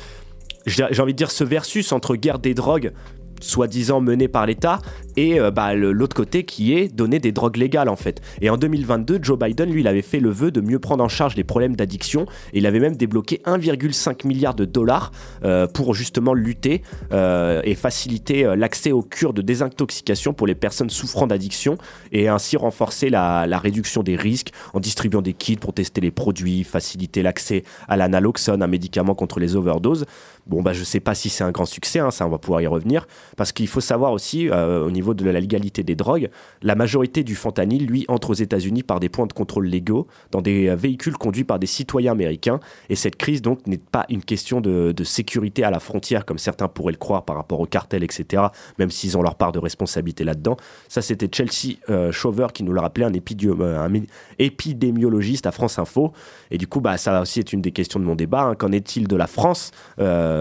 [0.65, 2.91] j'ai envie de dire ce versus entre guerre des drogues
[3.39, 4.79] soi-disant menée par l'État
[5.17, 8.21] et euh, bah, l'autre côté qui est donner des drogues légales en fait.
[8.41, 11.07] Et en 2022, Joe Biden, lui, il avait fait le vœu de mieux prendre en
[11.07, 15.11] charge les problèmes d'addiction et il avait même débloqué 1,5 milliard de dollars
[15.43, 20.55] euh, pour justement lutter euh, et faciliter euh, l'accès aux cures de désintoxication pour les
[20.55, 21.77] personnes souffrant d'addiction
[22.11, 26.11] et ainsi renforcer la, la réduction des risques en distribuant des kits pour tester les
[26.11, 30.05] produits, faciliter l'accès à l'analoxone, un médicament contre les overdoses.
[30.49, 32.61] Bon, bah, je sais pas si c'est un grand succès, hein, ça, on va pouvoir
[32.61, 33.07] y revenir.
[33.37, 36.29] Parce qu'il faut savoir aussi, euh, au niveau de la légalité des drogues,
[36.63, 40.41] la majorité du fentanyl, lui, entre aux États-Unis par des points de contrôle légaux, dans
[40.41, 42.59] des euh, véhicules conduits par des citoyens américains.
[42.89, 46.67] Et cette crise, donc, n'est pas une question de, sécurité à la frontière, comme certains
[46.67, 48.43] pourraient le croire par rapport aux cartels, etc.,
[48.79, 50.57] même s'ils ont leur part de responsabilité là-dedans.
[50.87, 53.93] Ça, c'était Chelsea euh, Shover qui nous l'a rappelé, un, euh, un
[54.39, 56.11] épidémiologiste à France Info.
[56.51, 58.41] Et du coup, bah, ça aussi est une des questions de mon débat.
[58.41, 58.55] hein.
[58.55, 60.38] Qu'en est-il de la France Euh,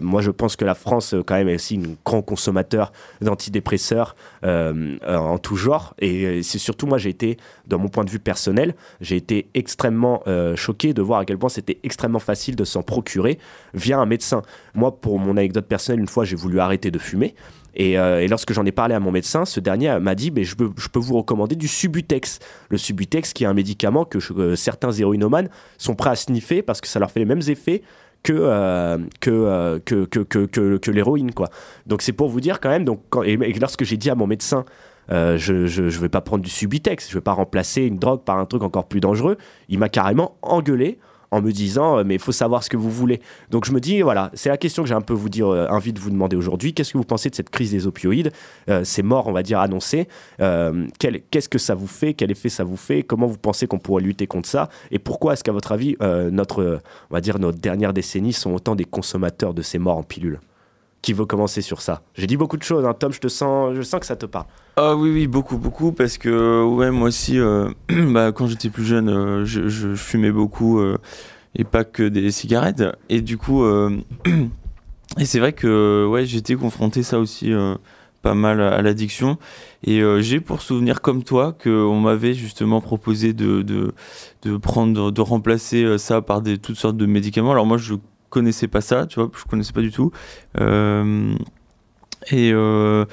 [0.00, 4.16] Moi, je pense que la France, euh, quand même, est aussi un grand consommateur d'antidépresseurs
[4.44, 5.94] euh, euh, en tout genre.
[5.98, 9.48] Et euh, c'est surtout, moi, j'ai été, dans mon point de vue personnel, j'ai été
[9.54, 13.38] extrêmement euh, choqué de voir à quel point c'était extrêmement facile de s'en procurer
[13.74, 14.42] via un médecin.
[14.74, 17.34] Moi, pour mon anecdote personnelle, une fois, j'ai voulu arrêter de fumer.
[17.74, 20.56] Et, euh, lorsque j'en ai parlé à mon médecin, ce dernier m'a dit mais je,
[20.56, 22.40] peux, vous recommander du Subutex.
[22.70, 26.62] Le Subutex, qui est un médicament que je- euh, certains héroïnomanes sont prêts à sniffer
[26.62, 27.82] parce que ça leur fait les mêmes effets
[28.22, 31.32] que, euh, euh, que, l'héroïne.
[31.32, 31.48] quoi.
[31.86, 34.64] Donc c'est pour vous dire quand même, donc, et, lorsque j'ai dit à mon médecin
[35.10, 38.38] euh, je ne vais pas prendre du Subutex, je vais pas remplacer une drogue par
[38.38, 40.98] un truc encore plus dangereux, il m'a carrément engueulé
[41.30, 43.20] en me disant euh, mais il faut savoir ce que vous voulez.
[43.50, 45.66] Donc je me dis voilà, c'est la question que j'ai un peu vous dire euh,
[45.68, 46.74] envie de vous demander aujourd'hui.
[46.74, 48.32] Qu'est-ce que vous pensez de cette crise des opioïdes?
[48.68, 50.08] Euh, Ces morts, on va dire annoncées.
[50.40, 52.14] Euh, Qu'est-ce que ça vous fait?
[52.14, 53.02] Quel effet ça vous fait?
[53.02, 54.68] Comment vous pensez qu'on pourrait lutter contre ça?
[54.90, 56.78] Et pourquoi est-ce qu'à votre avis euh, notre euh,
[57.10, 60.40] on va dire notre dernière décennie sont autant des consommateurs de ces morts en pilule?
[61.00, 62.84] Qui veut commencer sur ça J'ai dit beaucoup de choses.
[62.84, 62.92] hein.
[62.92, 64.46] Tom, je te sens, je sens que ça te parle.
[64.80, 68.84] Ah oui, oui, beaucoup, beaucoup, parce que ouais, moi aussi, euh, bah, quand j'étais plus
[68.84, 70.96] jeune, euh, je, fumais beaucoup euh,
[71.56, 72.84] et pas que des cigarettes.
[73.08, 73.64] Et du coup,
[75.18, 77.52] et c'est vrai que ouais, j'étais confronté ça aussi
[78.22, 79.36] pas mal à, l'addiction.
[79.84, 83.94] Et j'ai pour souvenir comme toi qu'on m'avait justement proposé de, de,
[84.42, 87.50] de prendre, de remplacer ça par des, toutes sortes de médicaments.
[87.50, 87.94] Alors moi, je
[88.30, 90.10] connaissais pas ça, tu vois, je connaissais pas du tout.
[90.60, 91.34] Euh,
[92.30, 93.04] et euh,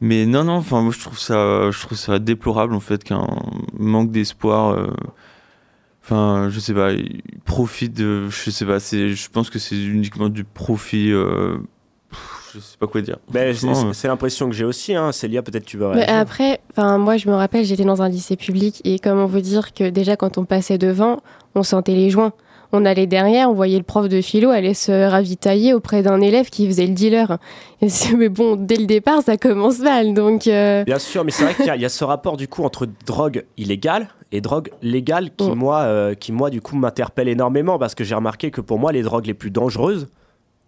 [0.00, 3.26] mais non, non, enfin, moi je trouve ça, je trouve ça déplorable en fait qu'un
[3.78, 4.70] manque d'espoir.
[4.72, 4.86] euh,
[6.02, 9.74] Enfin, je sais pas, il profite de, je sais pas, c'est, je pense que c'est
[9.74, 11.10] uniquement du profit.
[11.10, 11.56] euh,
[12.10, 13.16] pff, je sais pas quoi dire.
[13.32, 13.52] Ben,
[13.92, 14.94] c'est l'impression que j'ai aussi.
[14.94, 15.10] Hein.
[15.10, 18.36] Célia, peut-être tu veux Mais après, enfin moi je me rappelle, j'étais dans un lycée
[18.36, 21.22] public et comment vous dire que déjà quand on passait devant,
[21.56, 22.32] on sentait les joints.
[22.76, 26.50] On allait derrière, on voyait le prof de philo aller se ravitailler auprès d'un élève
[26.50, 27.38] qui faisait le dealer.
[27.80, 30.12] Et mais bon, dès le départ, ça commence mal.
[30.14, 32.36] Donc euh, Bien sûr, mais c'est vrai qu'il y, a- il y a ce rapport
[32.36, 35.54] du coup entre drogue illégale et drogue légale qui Mm.
[35.54, 38.92] moi, euh, qui moi du coup m'interpelle énormément parce que j'ai remarqué que pour moi
[38.92, 40.08] les drogues les plus dangereuses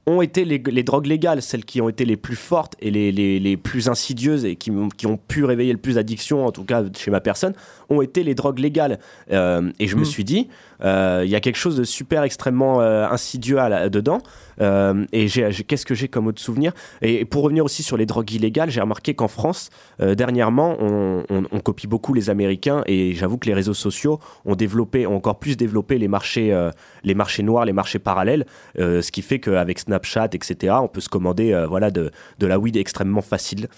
[0.07, 3.12] ont été les, les drogues légales, celles qui ont été les plus fortes et les,
[3.12, 6.64] les- les plus insidieuses et qui, qui ont pu réveiller le plus d'addiction, en tout
[6.64, 7.53] cas chez ma personne,
[7.91, 8.99] ont été les drogues légales.
[9.32, 10.05] Euh, et je me Mm.
[10.05, 10.49] suis dit,
[10.84, 14.18] euh, il y a quelque chose de super extrêmement euh, insidieux à la- dedans.
[14.61, 16.72] Euh, et qu'est-ce que j'ai comme autre souvenir?
[17.01, 19.70] Et pour revenir aussi sur les drogues illégales, j'ai remarqué qu'en France,
[20.01, 24.57] dernièrement, on, on- on copie beaucoup les Américains et j'avoue que les réseaux sociaux ont
[24.57, 26.57] développé, ont encore plus développé les marchés,
[27.05, 31.09] les marchés noirs, les marchés parallèles, ce qui fait qu'avec Snapchat, etc., on peut se
[31.09, 33.68] commander voilà, de, de la weed extrêmement facile,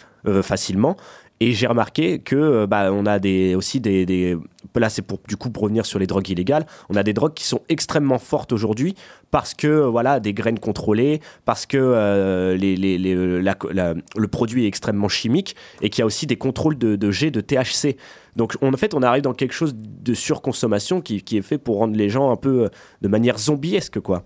[0.43, 0.97] facilement.
[1.43, 4.37] Et j'ai remarqué que euh, bah, on a des, aussi des, des-
[4.77, 7.33] là c'est pour du coup pour revenir sur les drogues illégales, on a des drogues
[7.33, 8.95] qui sont extrêmement fortes aujourd'hui
[9.31, 13.95] parce que euh, voilà des graines contrôlées, parce que euh, les, les- les- la- la-
[14.17, 17.31] le produit est extrêmement chimique et qu'il y a aussi des contrôles de, de G,
[17.31, 17.97] de THC.
[18.37, 21.57] Donc on- en fait on arrive dans quelque chose de surconsommation qui, qui est fait
[21.59, 22.69] pour rendre les gens un peu euh,
[23.01, 24.25] de manière zombiesque quoi.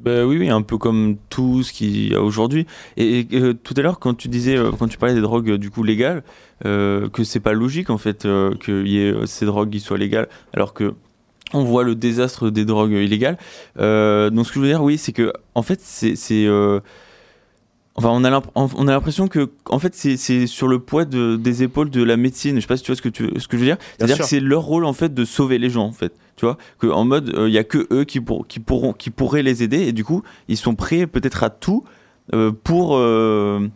[0.00, 2.66] Bah oui, un peu comme tout ce qu'il y a aujourd'hui.
[2.96, 5.58] Et, euh, tout à l'heure, quand tu disais, euh, quand tu parlais des drogues euh,
[5.58, 6.22] du coup légales,
[6.62, 8.26] que c'est pas logique en fait
[8.64, 10.94] qu'il y ait ces drogues qui soient légales, alors que
[11.52, 13.36] on voit le désastre des drogues illégales.
[13.76, 16.48] Donc ce que je veux dire, oui, c'est que en fait, c'est,
[17.96, 21.36] enfin, on a l'imp- on a l'impression que en fait, c'est, sur le poids de,
[21.36, 22.56] des épaules de la médecine.
[22.56, 23.78] Je sais pas si tu vois ce que tu, ce que je veux dire.
[23.96, 26.12] C'est-à-dire que c'est leur rôle en fait de sauver les gens en fait.
[26.36, 29.10] Tu vois, que en mode, il y a que eux qui, pour, qui pourront, qui
[29.10, 31.84] pourraient les aider et du coup, ils sont prêts peut-être à tout
[32.34, 32.96] euh, pour.
[32.96, 33.66] euh,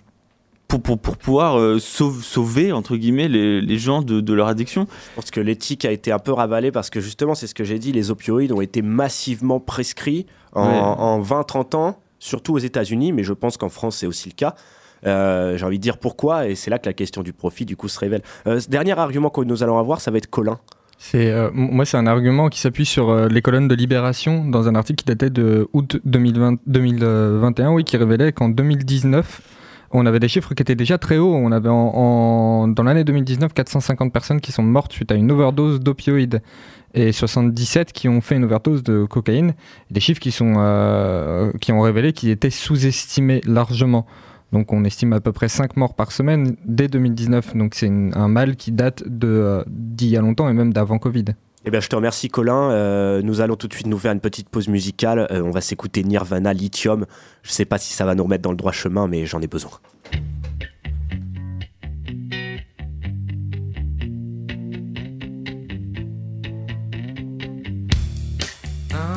[0.69, 4.47] pour, pour, pour pouvoir euh, sauve- sauver, entre guillemets, les, les gens de, de leur
[4.47, 4.87] addiction.
[5.11, 7.65] Je pense que l'éthique a été un peu ravalée parce que justement, c'est ce que
[7.65, 10.79] j'ai dit, les opioïdes ont été massivement prescrits en, Ouais.
[10.79, 14.55] en 20-30 ans, surtout aux États-Unis, mais je pense qu'en France, c'est aussi le cas.
[15.07, 17.77] Euh, j'ai envie de dire pourquoi, et c'est là que la question du profit, du
[17.77, 18.23] coup, se révèle.
[18.47, 20.61] Euh, dernier argument que nous allons avoir, ça va être Colin.
[21.03, 24.75] C'est euh, moi c'est un argument qui s'appuie sur les colonnes de Libération dans un
[24.75, 29.41] article qui datait de août 2020, 2021 oui qui révélait qu'en 2019
[29.93, 31.35] on avait des chiffres qui étaient déjà très hauts.
[31.35, 35.81] On avait en- dans l'année 2019 450 personnes qui sont mortes suite à une overdose
[35.81, 36.43] d'opioïdes
[36.95, 39.55] et 77 qui ont fait une overdose de cocaïne.
[39.91, 44.07] Des chiffres qui sont euh, qui ont révélé qu'ils étaient sous-estimés largement.
[44.53, 47.57] Donc on estime à peu près 5 morts par semaine dès 2019.
[47.57, 51.27] Donc c'est un mal qui date euh, d'il y a longtemps et même d'avant Covid.
[51.67, 52.71] Eh bien, je te remercie, Colin.
[52.71, 55.29] Euh, nous allons tout de suite nous faire une petite pause musicale.
[55.31, 57.05] On va s'écouter Nirvana Lithium.
[57.43, 59.47] Je sais pas si ça va nous remettre dans le droit chemin, mais j'en ai
[59.47, 59.73] besoin.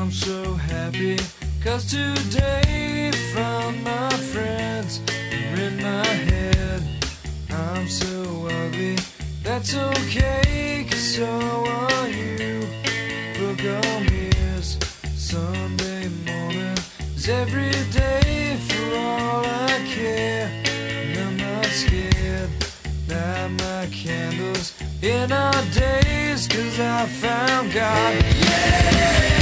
[0.03, 1.17] I'm so happy
[1.63, 4.99] cause today found my friends
[5.31, 6.83] are in my head.
[7.49, 8.97] I'm so ugly,
[9.43, 12.67] that's okay cause so are you.
[13.39, 14.77] Book on mirrors,
[15.15, 16.77] Sunday morning
[17.15, 20.51] is every day for all I care.
[20.83, 22.49] And I'm not scared,
[23.07, 28.17] light my candles in our days cause I found God.
[28.17, 29.32] I'm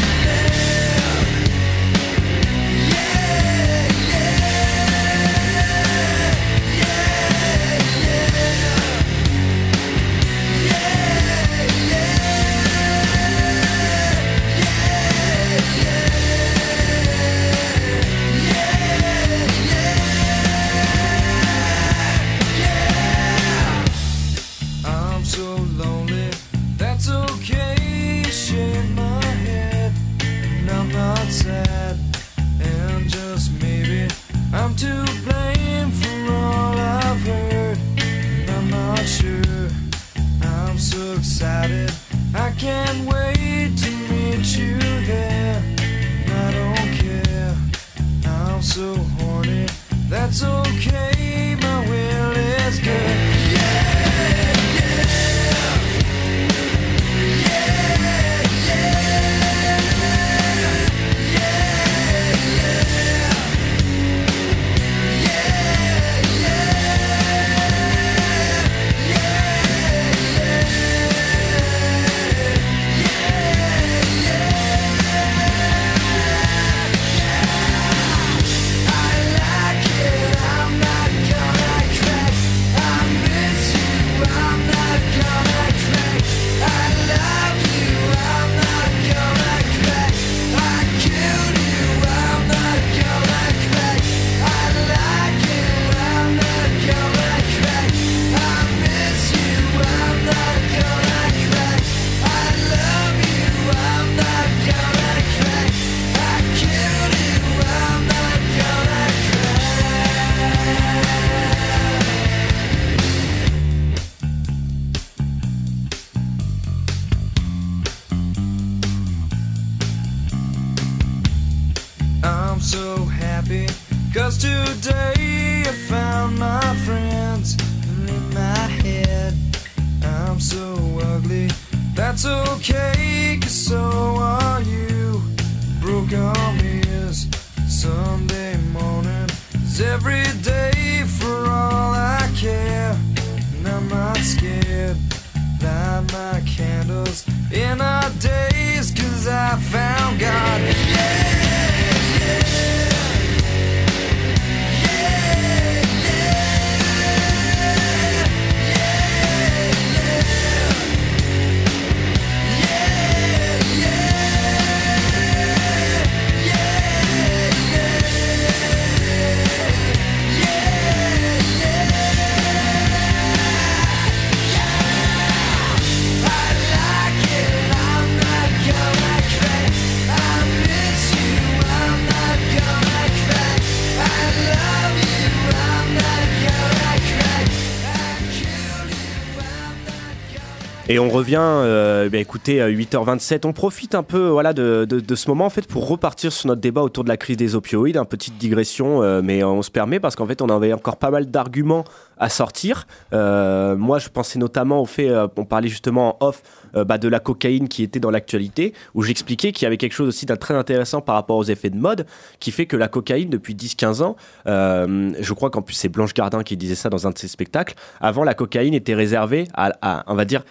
[190.91, 193.47] Et on revient, euh, bah, écoutez, à 8h27.
[193.47, 196.81] On profite un peu voilà, de, ce moment en fait, pour repartir sur notre débat
[196.81, 197.95] autour de la crise des opioïdes.
[197.95, 201.09] Une petite digression, euh, mais on se permet parce qu'en fait, on avait encore pas
[201.09, 201.85] mal d'arguments
[202.17, 202.87] à sortir.
[203.13, 207.07] Euh, moi, je pensais notamment au fait, euh, on parlait justement en off bah, de
[207.07, 210.35] la cocaïne qui était dans l'actualité, où j'expliquais qu'il y avait quelque chose aussi d'un
[210.35, 212.05] très intéressant par rapport aux effets de mode,
[212.41, 214.15] qui fait que la cocaïne, depuis 10-15 ans,
[214.45, 217.75] je crois qu'en plus c'est Blanche Gardin qui disait ça dans un de ses spectacles,
[217.99, 220.43] avant la cocaïne était réservée à, à, on va dire,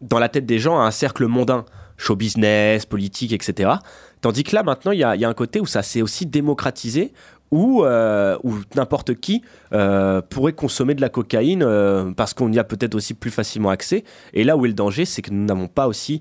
[0.00, 1.64] dans la tête des gens, à un cercle mondain,
[1.96, 3.70] show business, politique, etc.
[4.20, 7.12] Tandis que là, maintenant, il y a, un côté où ça s'est aussi démocratisé,
[7.50, 9.42] où, euh, où n'importe qui
[9.72, 13.70] euh, pourrait consommer de la cocaïne euh, parce qu'on y a peut-être aussi plus facilement
[13.70, 14.04] accès.
[14.34, 16.20] Et là où est le danger, c'est que nous n'avons pas aussi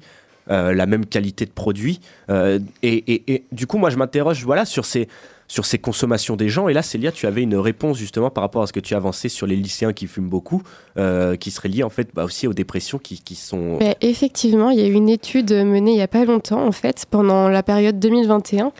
[0.49, 1.99] la même qualité de produit.
[2.29, 5.09] Et, et- et du coup, moi, je m'interroge voilà, sur ces
[5.47, 6.67] sur ces consommations des gens.
[6.67, 9.29] Et là, Célia, tu avais une réponse justement par rapport à ce que tu avançais
[9.29, 10.61] sur les lycéens qui fument beaucoup,
[10.97, 13.77] euh, qui serait lié en fait bah, aussi aux dépressions qui, qui sont...
[13.79, 16.71] Mais effectivement, il y a eu une étude menée il n'y a pas longtemps, en
[16.71, 18.71] fait, pendant la période 2021,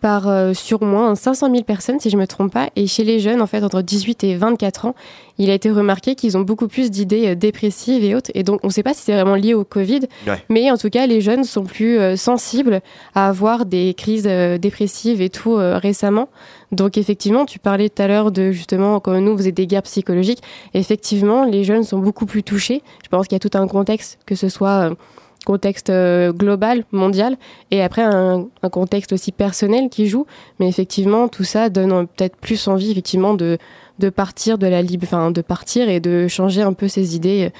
[0.00, 2.68] par euh, sur moins 500 000 personnes, si je ne me trompe pas.
[2.76, 4.94] Et chez les jeunes, en fait, entre 18 et 24 ans,
[5.38, 8.30] il a été remarqué qu'ils ont beaucoup plus d'idées euh, dépressives et autres.
[8.34, 10.42] Et donc, on ne sait pas si c'est vraiment lié au Covid, Ouais.
[10.48, 12.80] mais en tout cas, les jeunes sont plus euh, sensibles
[13.14, 16.28] à avoir des crises euh, dépressives et tout récemment.
[16.72, 19.82] Donc effectivement, tu parlais tout à l'heure de justement quand nous on faisait des guerres
[19.82, 20.42] psychologiques.
[20.74, 22.82] Effectivement, les jeunes sont beaucoup plus touchés.
[23.04, 24.90] Je pense qu'il y a tout un contexte, que ce soit
[25.46, 27.36] contexte euh, global, mondial,
[27.70, 30.26] et après un, contexte aussi personnel qui joue.
[30.60, 33.56] Mais effectivement, tout ça donne peut-être plus envie effectivement de
[33.98, 37.50] de partir de la lib- enfin de partir et de changer un peu ses idées.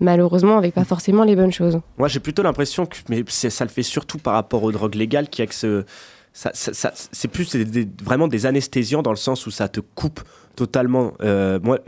[0.00, 1.78] Malheureusement, avec pas forcément les bonnes choses.
[1.96, 5.28] Moi, j'ai plutôt l'impression que mais ça le fait surtout par rapport aux drogues légales
[5.28, 5.84] qui a que ce-
[6.32, 7.54] ça, ça- c'est plus
[8.02, 10.20] vraiment des anesthésiants dans le sens où ça te coupe
[10.56, 11.12] totalement.
[11.22, 11.78] Euh, moi,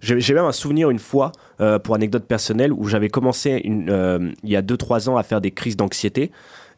[0.00, 4.50] j'ai même un souvenir une fois, euh, pour anecdote personnelle, où j'avais commencé euh, il
[4.50, 6.30] y a 2-3 ans à faire des crises d'anxiété.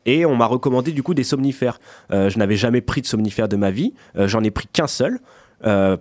[0.06, 1.78] Et on m'a recommandé du coup des somnifères.
[2.10, 3.92] Je n'avais jamais pris de somnifères de ma vie.
[4.14, 5.18] J'en ai pris qu'un seul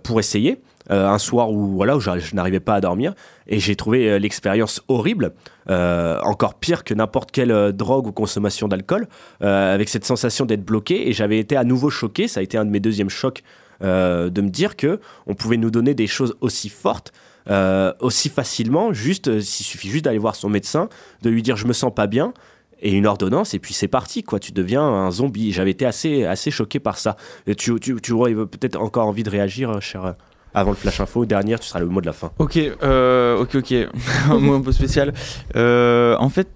[0.02, 0.62] pour essayer.
[0.88, 3.14] Un soir où voilà où j'arri- je n'arrivais pas à dormir
[3.46, 5.32] et j'ai trouvé l'expérience horrible,
[5.68, 9.06] encore pire que n'importe quelle drogue ou consommation d'alcool,
[9.40, 12.26] avec cette sensation d'être bloqué et j'avais été à nouveau choqué.
[12.26, 13.42] Ça a été un de mes deuxièmes chocs
[13.82, 17.12] euh, de me dire que on pouvait nous donner des choses aussi fortes.
[17.48, 20.88] euh, aussi facilement, juste, euh, il suffit juste d'aller voir son médecin,
[21.22, 22.34] de lui dire je me sens pas bien,
[22.82, 24.38] et une ordonnance, et puis c'est parti, quoi.
[24.38, 25.50] Tu deviens un zombie.
[25.50, 27.16] J'avais été assez, assez choqué par ça.
[27.46, 30.14] Et tu, tu, tu aurais peut-être encore envie de réagir, cher.
[30.52, 32.30] Avant le flash info, dernière, tu seras le mot de la fin.
[32.38, 33.74] Ok, ok, ok.
[34.30, 35.12] un mot un peu spécial.
[35.54, 36.48] En fait,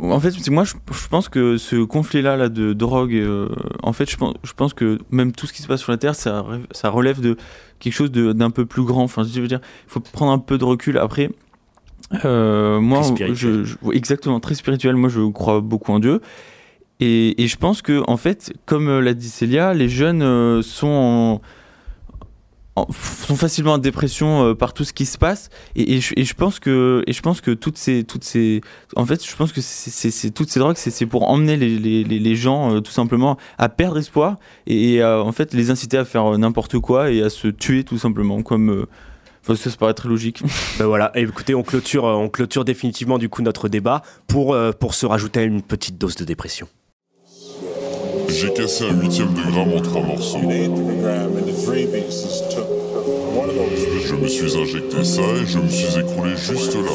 [0.00, 3.48] en fait, moi, je, je pense que ce conflit-là là, de drogue, euh,
[3.82, 5.98] en fait, je pense, je pense que même tout ce qui se passe sur la
[5.98, 6.44] Terre, ça,
[6.84, 7.36] relève de
[7.78, 9.02] quelque chose d'un peu plus grand.
[9.04, 10.98] Enfin, je veux dire, il faut prendre un peu de recul.
[10.98, 11.30] Après,
[12.24, 13.02] euh, moi,
[13.34, 14.96] je, je- exactement, très spirituel.
[14.96, 16.20] Moi, je crois beaucoup en Dieu.
[17.00, 20.62] Et, et je pense que, en fait, comme euh, l'a dit Célia, les jeunes euh,
[20.62, 21.40] sont en-
[22.76, 26.24] sont facilement en dépression euh, par tout ce qui se passe et, et je, et
[26.24, 28.60] je pense que et je pense que toutes ces toutes ces
[28.96, 32.02] en fait je pense que c'est toutes ces drogues c'est c'est pour emmener les, les,
[32.02, 35.98] les- les gens euh, tout simplement à perdre espoir et, à, en fait les inciter
[35.98, 38.86] à faire euh, n'importe quoi et à se tuer tout simplement comme euh,
[39.44, 40.42] enfin, ça, ça paraît très logique
[40.80, 44.72] Ben voilà, et écoutez, on clôture, on clôture définitivement du coup notre débat pour, euh,
[44.72, 46.66] pour se rajouter une petite dose de dépression.
[48.28, 50.38] J'ai cassé un huitième de gramme en trois morceaux.
[54.06, 56.92] Je me suis injecté ça et je me suis écroulé juste là.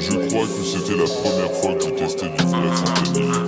[0.00, 3.45] Je crois que c'était la première fois que je testais du vrai fentanyl.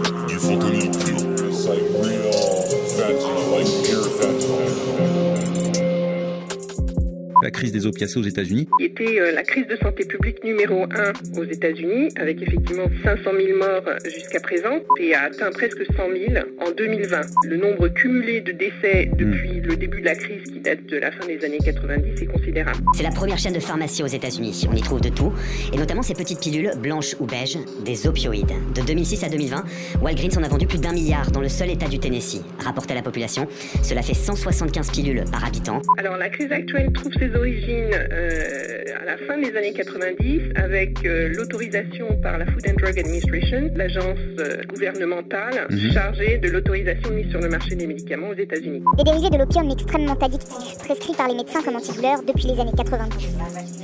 [7.49, 8.69] La crise des opiacés aux États-Unis.
[8.79, 13.23] qui était euh, la crise de santé publique numéro 1 aux États-Unis, avec effectivement 500
[13.25, 16.03] 000 morts euh, jusqu'à présent, et a atteint presque 100
[16.35, 17.21] 000 en 2020.
[17.45, 21.11] Le nombre cumulé de décès depuis le début de la crise, qui date de la
[21.11, 22.81] fin des années 90, est considérable.
[22.95, 24.69] C'est la première chaîne de pharmacie aux États-Unis.
[24.71, 25.33] On y trouve de tout,
[25.73, 28.53] et notamment ces petites pilules blanches ou beiges, des opioïdes.
[28.75, 29.65] De 2006 à 2020,
[30.03, 32.43] Walgreens en a vendu plus d'un milliard dans le seul état du Tennessee.
[32.63, 33.49] Rapporté à la population,
[33.83, 35.81] cela fait 175 pilules par habitant.
[35.97, 41.05] Alors la crise actuelle trouve ses origines euh, à la fin des années 90 avec
[41.05, 45.93] euh, l'autorisation par la Food and Drug Administration, l'agence euh, gouvernementale Mhm.
[45.93, 48.83] chargée de l'autorisation de mise sur le marché des médicaments aux États-Unis.
[48.97, 52.73] Des dérivés de l'opium extrêmement addictifs, prescrits par les médecins comme antidouleurs depuis les années
[52.77, 53.29] 90.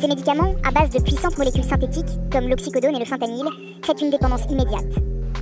[0.01, 3.45] Ces médicaments, à base de puissantes molécules synthétiques, comme l'oxycodone et le fentanyl,
[3.83, 4.93] créent une dépendance immédiate.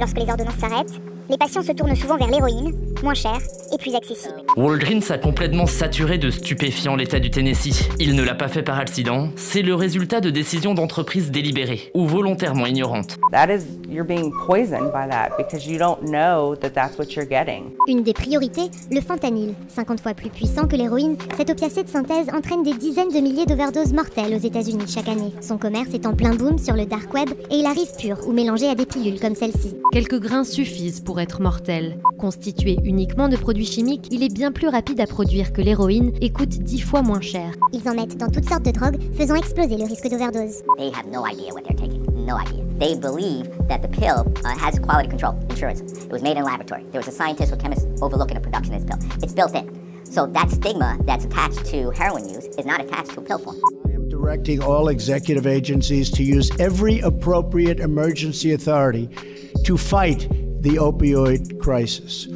[0.01, 1.01] Lorsque les ordonnances s'arrêtent,
[1.31, 2.73] les patients se tournent souvent vers l'héroïne,
[3.03, 3.39] moins cher
[3.73, 4.35] et plus accessible.
[4.57, 7.89] Walgreens a complètement saturé de stupéfiants l'État du Tennessee.
[7.99, 12.07] Il ne l'a pas fait par accident, c'est le résultat de décisions d'entreprises délibérées ou
[12.07, 13.19] volontairement ignorantes.
[13.33, 17.29] That is, you're being poisoned by that because you don't know that that's what you're
[17.29, 17.71] getting.
[17.89, 19.55] Une des priorités, le fentanyl.
[19.69, 23.47] 50 fois plus puissant que l'héroïne, cet opiacé de synthèse entraîne des dizaines de milliers
[23.47, 25.33] d'overdoses mortelles aux États-Unis chaque année.
[25.41, 28.33] Son commerce est en plein boom sur le dark web et il arrive pur ou
[28.33, 29.75] mélangé à des pilules comme celle-ci.
[29.93, 31.99] Quelques grains suffisent pour être mortels.
[32.19, 36.31] Constitué uniquement de produits chimiques, il est bien plus rapide à produire que l'héroïne et
[36.31, 37.55] coûte 10 fois moins cher.
[37.73, 40.63] Ils en mettent dans toutes sortes de drogues, faisant exploser le risque d'overdose.
[40.77, 42.03] They have no idea what they're taking.
[42.27, 42.63] No idea.
[42.79, 45.81] They believe that the pill uh, has quality control insurance.
[45.81, 46.85] It was made in a laboratory.
[46.93, 49.23] There was a scientist or chemist overlooking the production of this pill.
[49.23, 49.71] It's built in.
[50.05, 53.57] So that stigma that's attached to heroin use is not attached to pill form.
[54.11, 59.09] directing all executive agencies to use every appropriate emergency authority
[59.65, 60.29] to fight
[60.63, 62.29] the opioid crisis.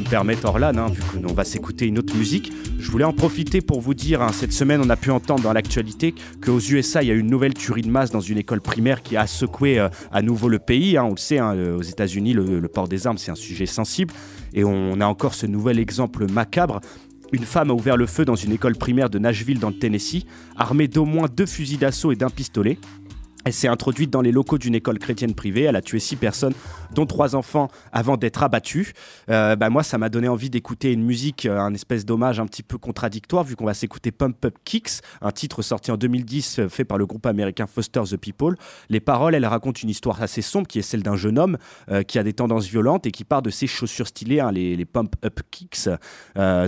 [0.00, 1.02] Me permettre, Orlan, hein, vu
[1.34, 4.80] va s'écouter une autre musique, je voulais en profiter pour vous dire, hein, cette semaine,
[4.84, 7.90] on a pu entendre dans l'actualité qu'aux USA, il y a une nouvelle tuerie de
[7.90, 10.96] masse dans une école primaire qui a secoué euh, à nouveau le pays.
[10.96, 11.04] hein.
[11.04, 14.12] on le sait, aux États-Unis, le, le port des armes, c'est un sujet sensible.
[14.54, 16.80] Et on a encore ce nouvel exemple macabre.
[17.32, 20.24] Une femme a ouvert le feu dans une école primaire de Nashville dans le Tennessee,
[20.56, 22.78] armée d'au moins deux fusils d'assaut et d'un pistolet.
[23.48, 25.62] Elle s'est introduite dans les locaux d'une école chrétienne privée.
[25.62, 26.52] Elle a tué six personnes,
[26.92, 28.92] dont trois enfants, avant d'être abattue.
[29.30, 32.46] Euh, bah, moi, ça m'a donné envie d'écouter une musique, euh, un espèce d'hommage un
[32.46, 36.58] petit peu contradictoire, vu qu'on va s'écouter Pump Up Kicks, un titre sorti en 2010
[36.58, 38.54] euh, fait par le groupe américain Foster the People.
[38.90, 41.56] Les paroles, elles racontent une histoire assez sombre qui est celle d'un jeune homme
[42.06, 45.14] qui a des tendances violentes et qui part de ses chaussures stylées, hein, les, Pump
[45.24, 45.88] Up Kicks.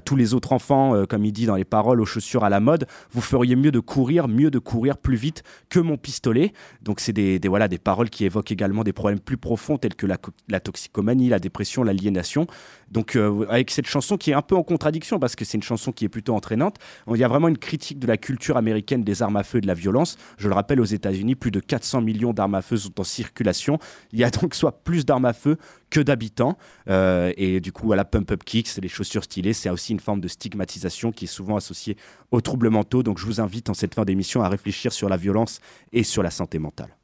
[0.05, 2.87] Tous les autres enfants, comme il dit dans les paroles, aux chaussures à la mode,
[3.11, 6.53] vous feriez mieux de courir, mieux de courir plus vite que mon pistolet.
[6.83, 9.95] Donc c'est des, des- voilà, des paroles qui évoquent également des problèmes plus profonds tels
[9.95, 12.47] que la, co- la toxicomanie, la dépression, l'aliénation.
[12.91, 15.63] Donc euh, avec cette chanson qui est un peu en contradiction parce que c'est une
[15.63, 16.77] chanson qui est plutôt entraînante,
[17.13, 19.61] il y a vraiment une critique de la culture américaine des armes à feu et
[19.61, 20.17] de la violence.
[20.39, 23.79] Je le rappelle, aux États-Unis, plus de 400 millions d'armes à feu sont en circulation.
[24.13, 25.57] Il y a donc soit plus d'armes à feu
[25.91, 26.57] que d'habitants.
[26.89, 30.21] Euh, et du coup, à la pump-up kicks, les chaussures stylées, c'est aussi une forme
[30.21, 31.97] de stigmatisation qui est souvent associée
[32.31, 33.03] aux troubles mentaux.
[33.03, 35.61] Donc je vous invite en cette fin d'émission à réfléchir sur la violence
[35.93, 37.00] et sur la santé mentale.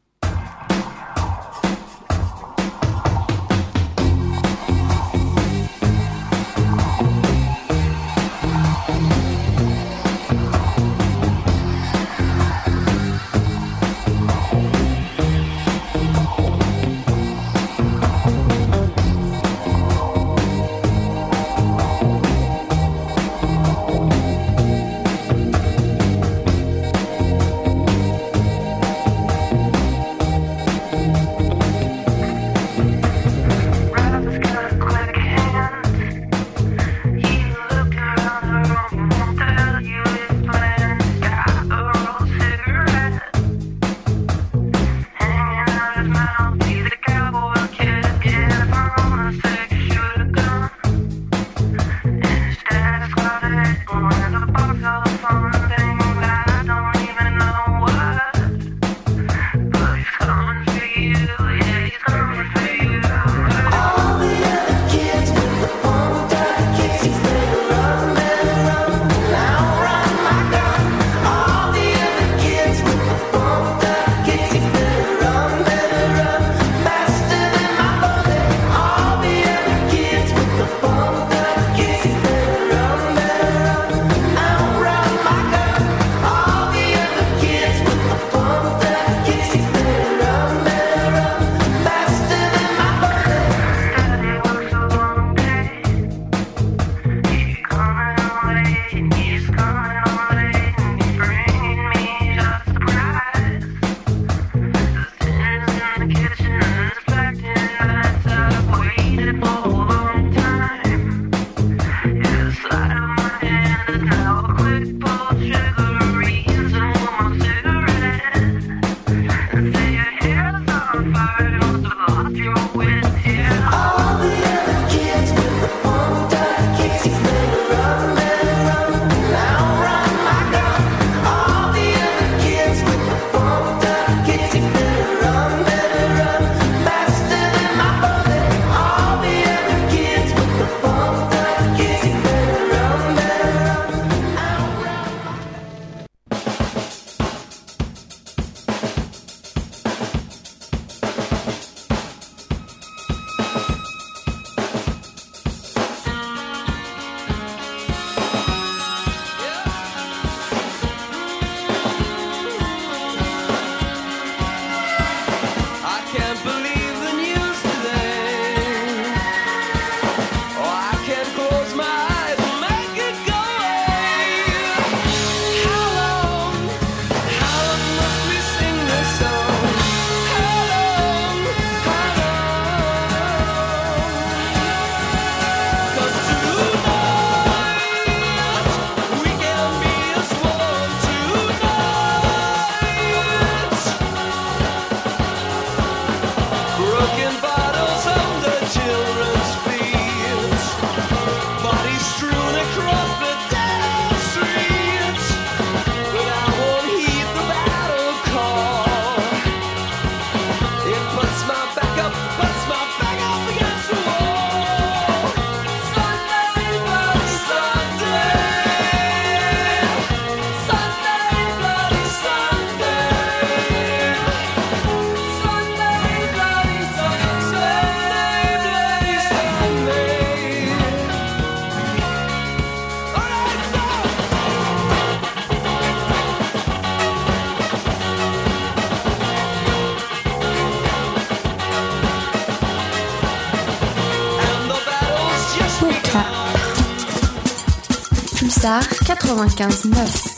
[249.26, 250.34] 95.9.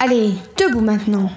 [0.00, 1.30] Allez, debout maintenant.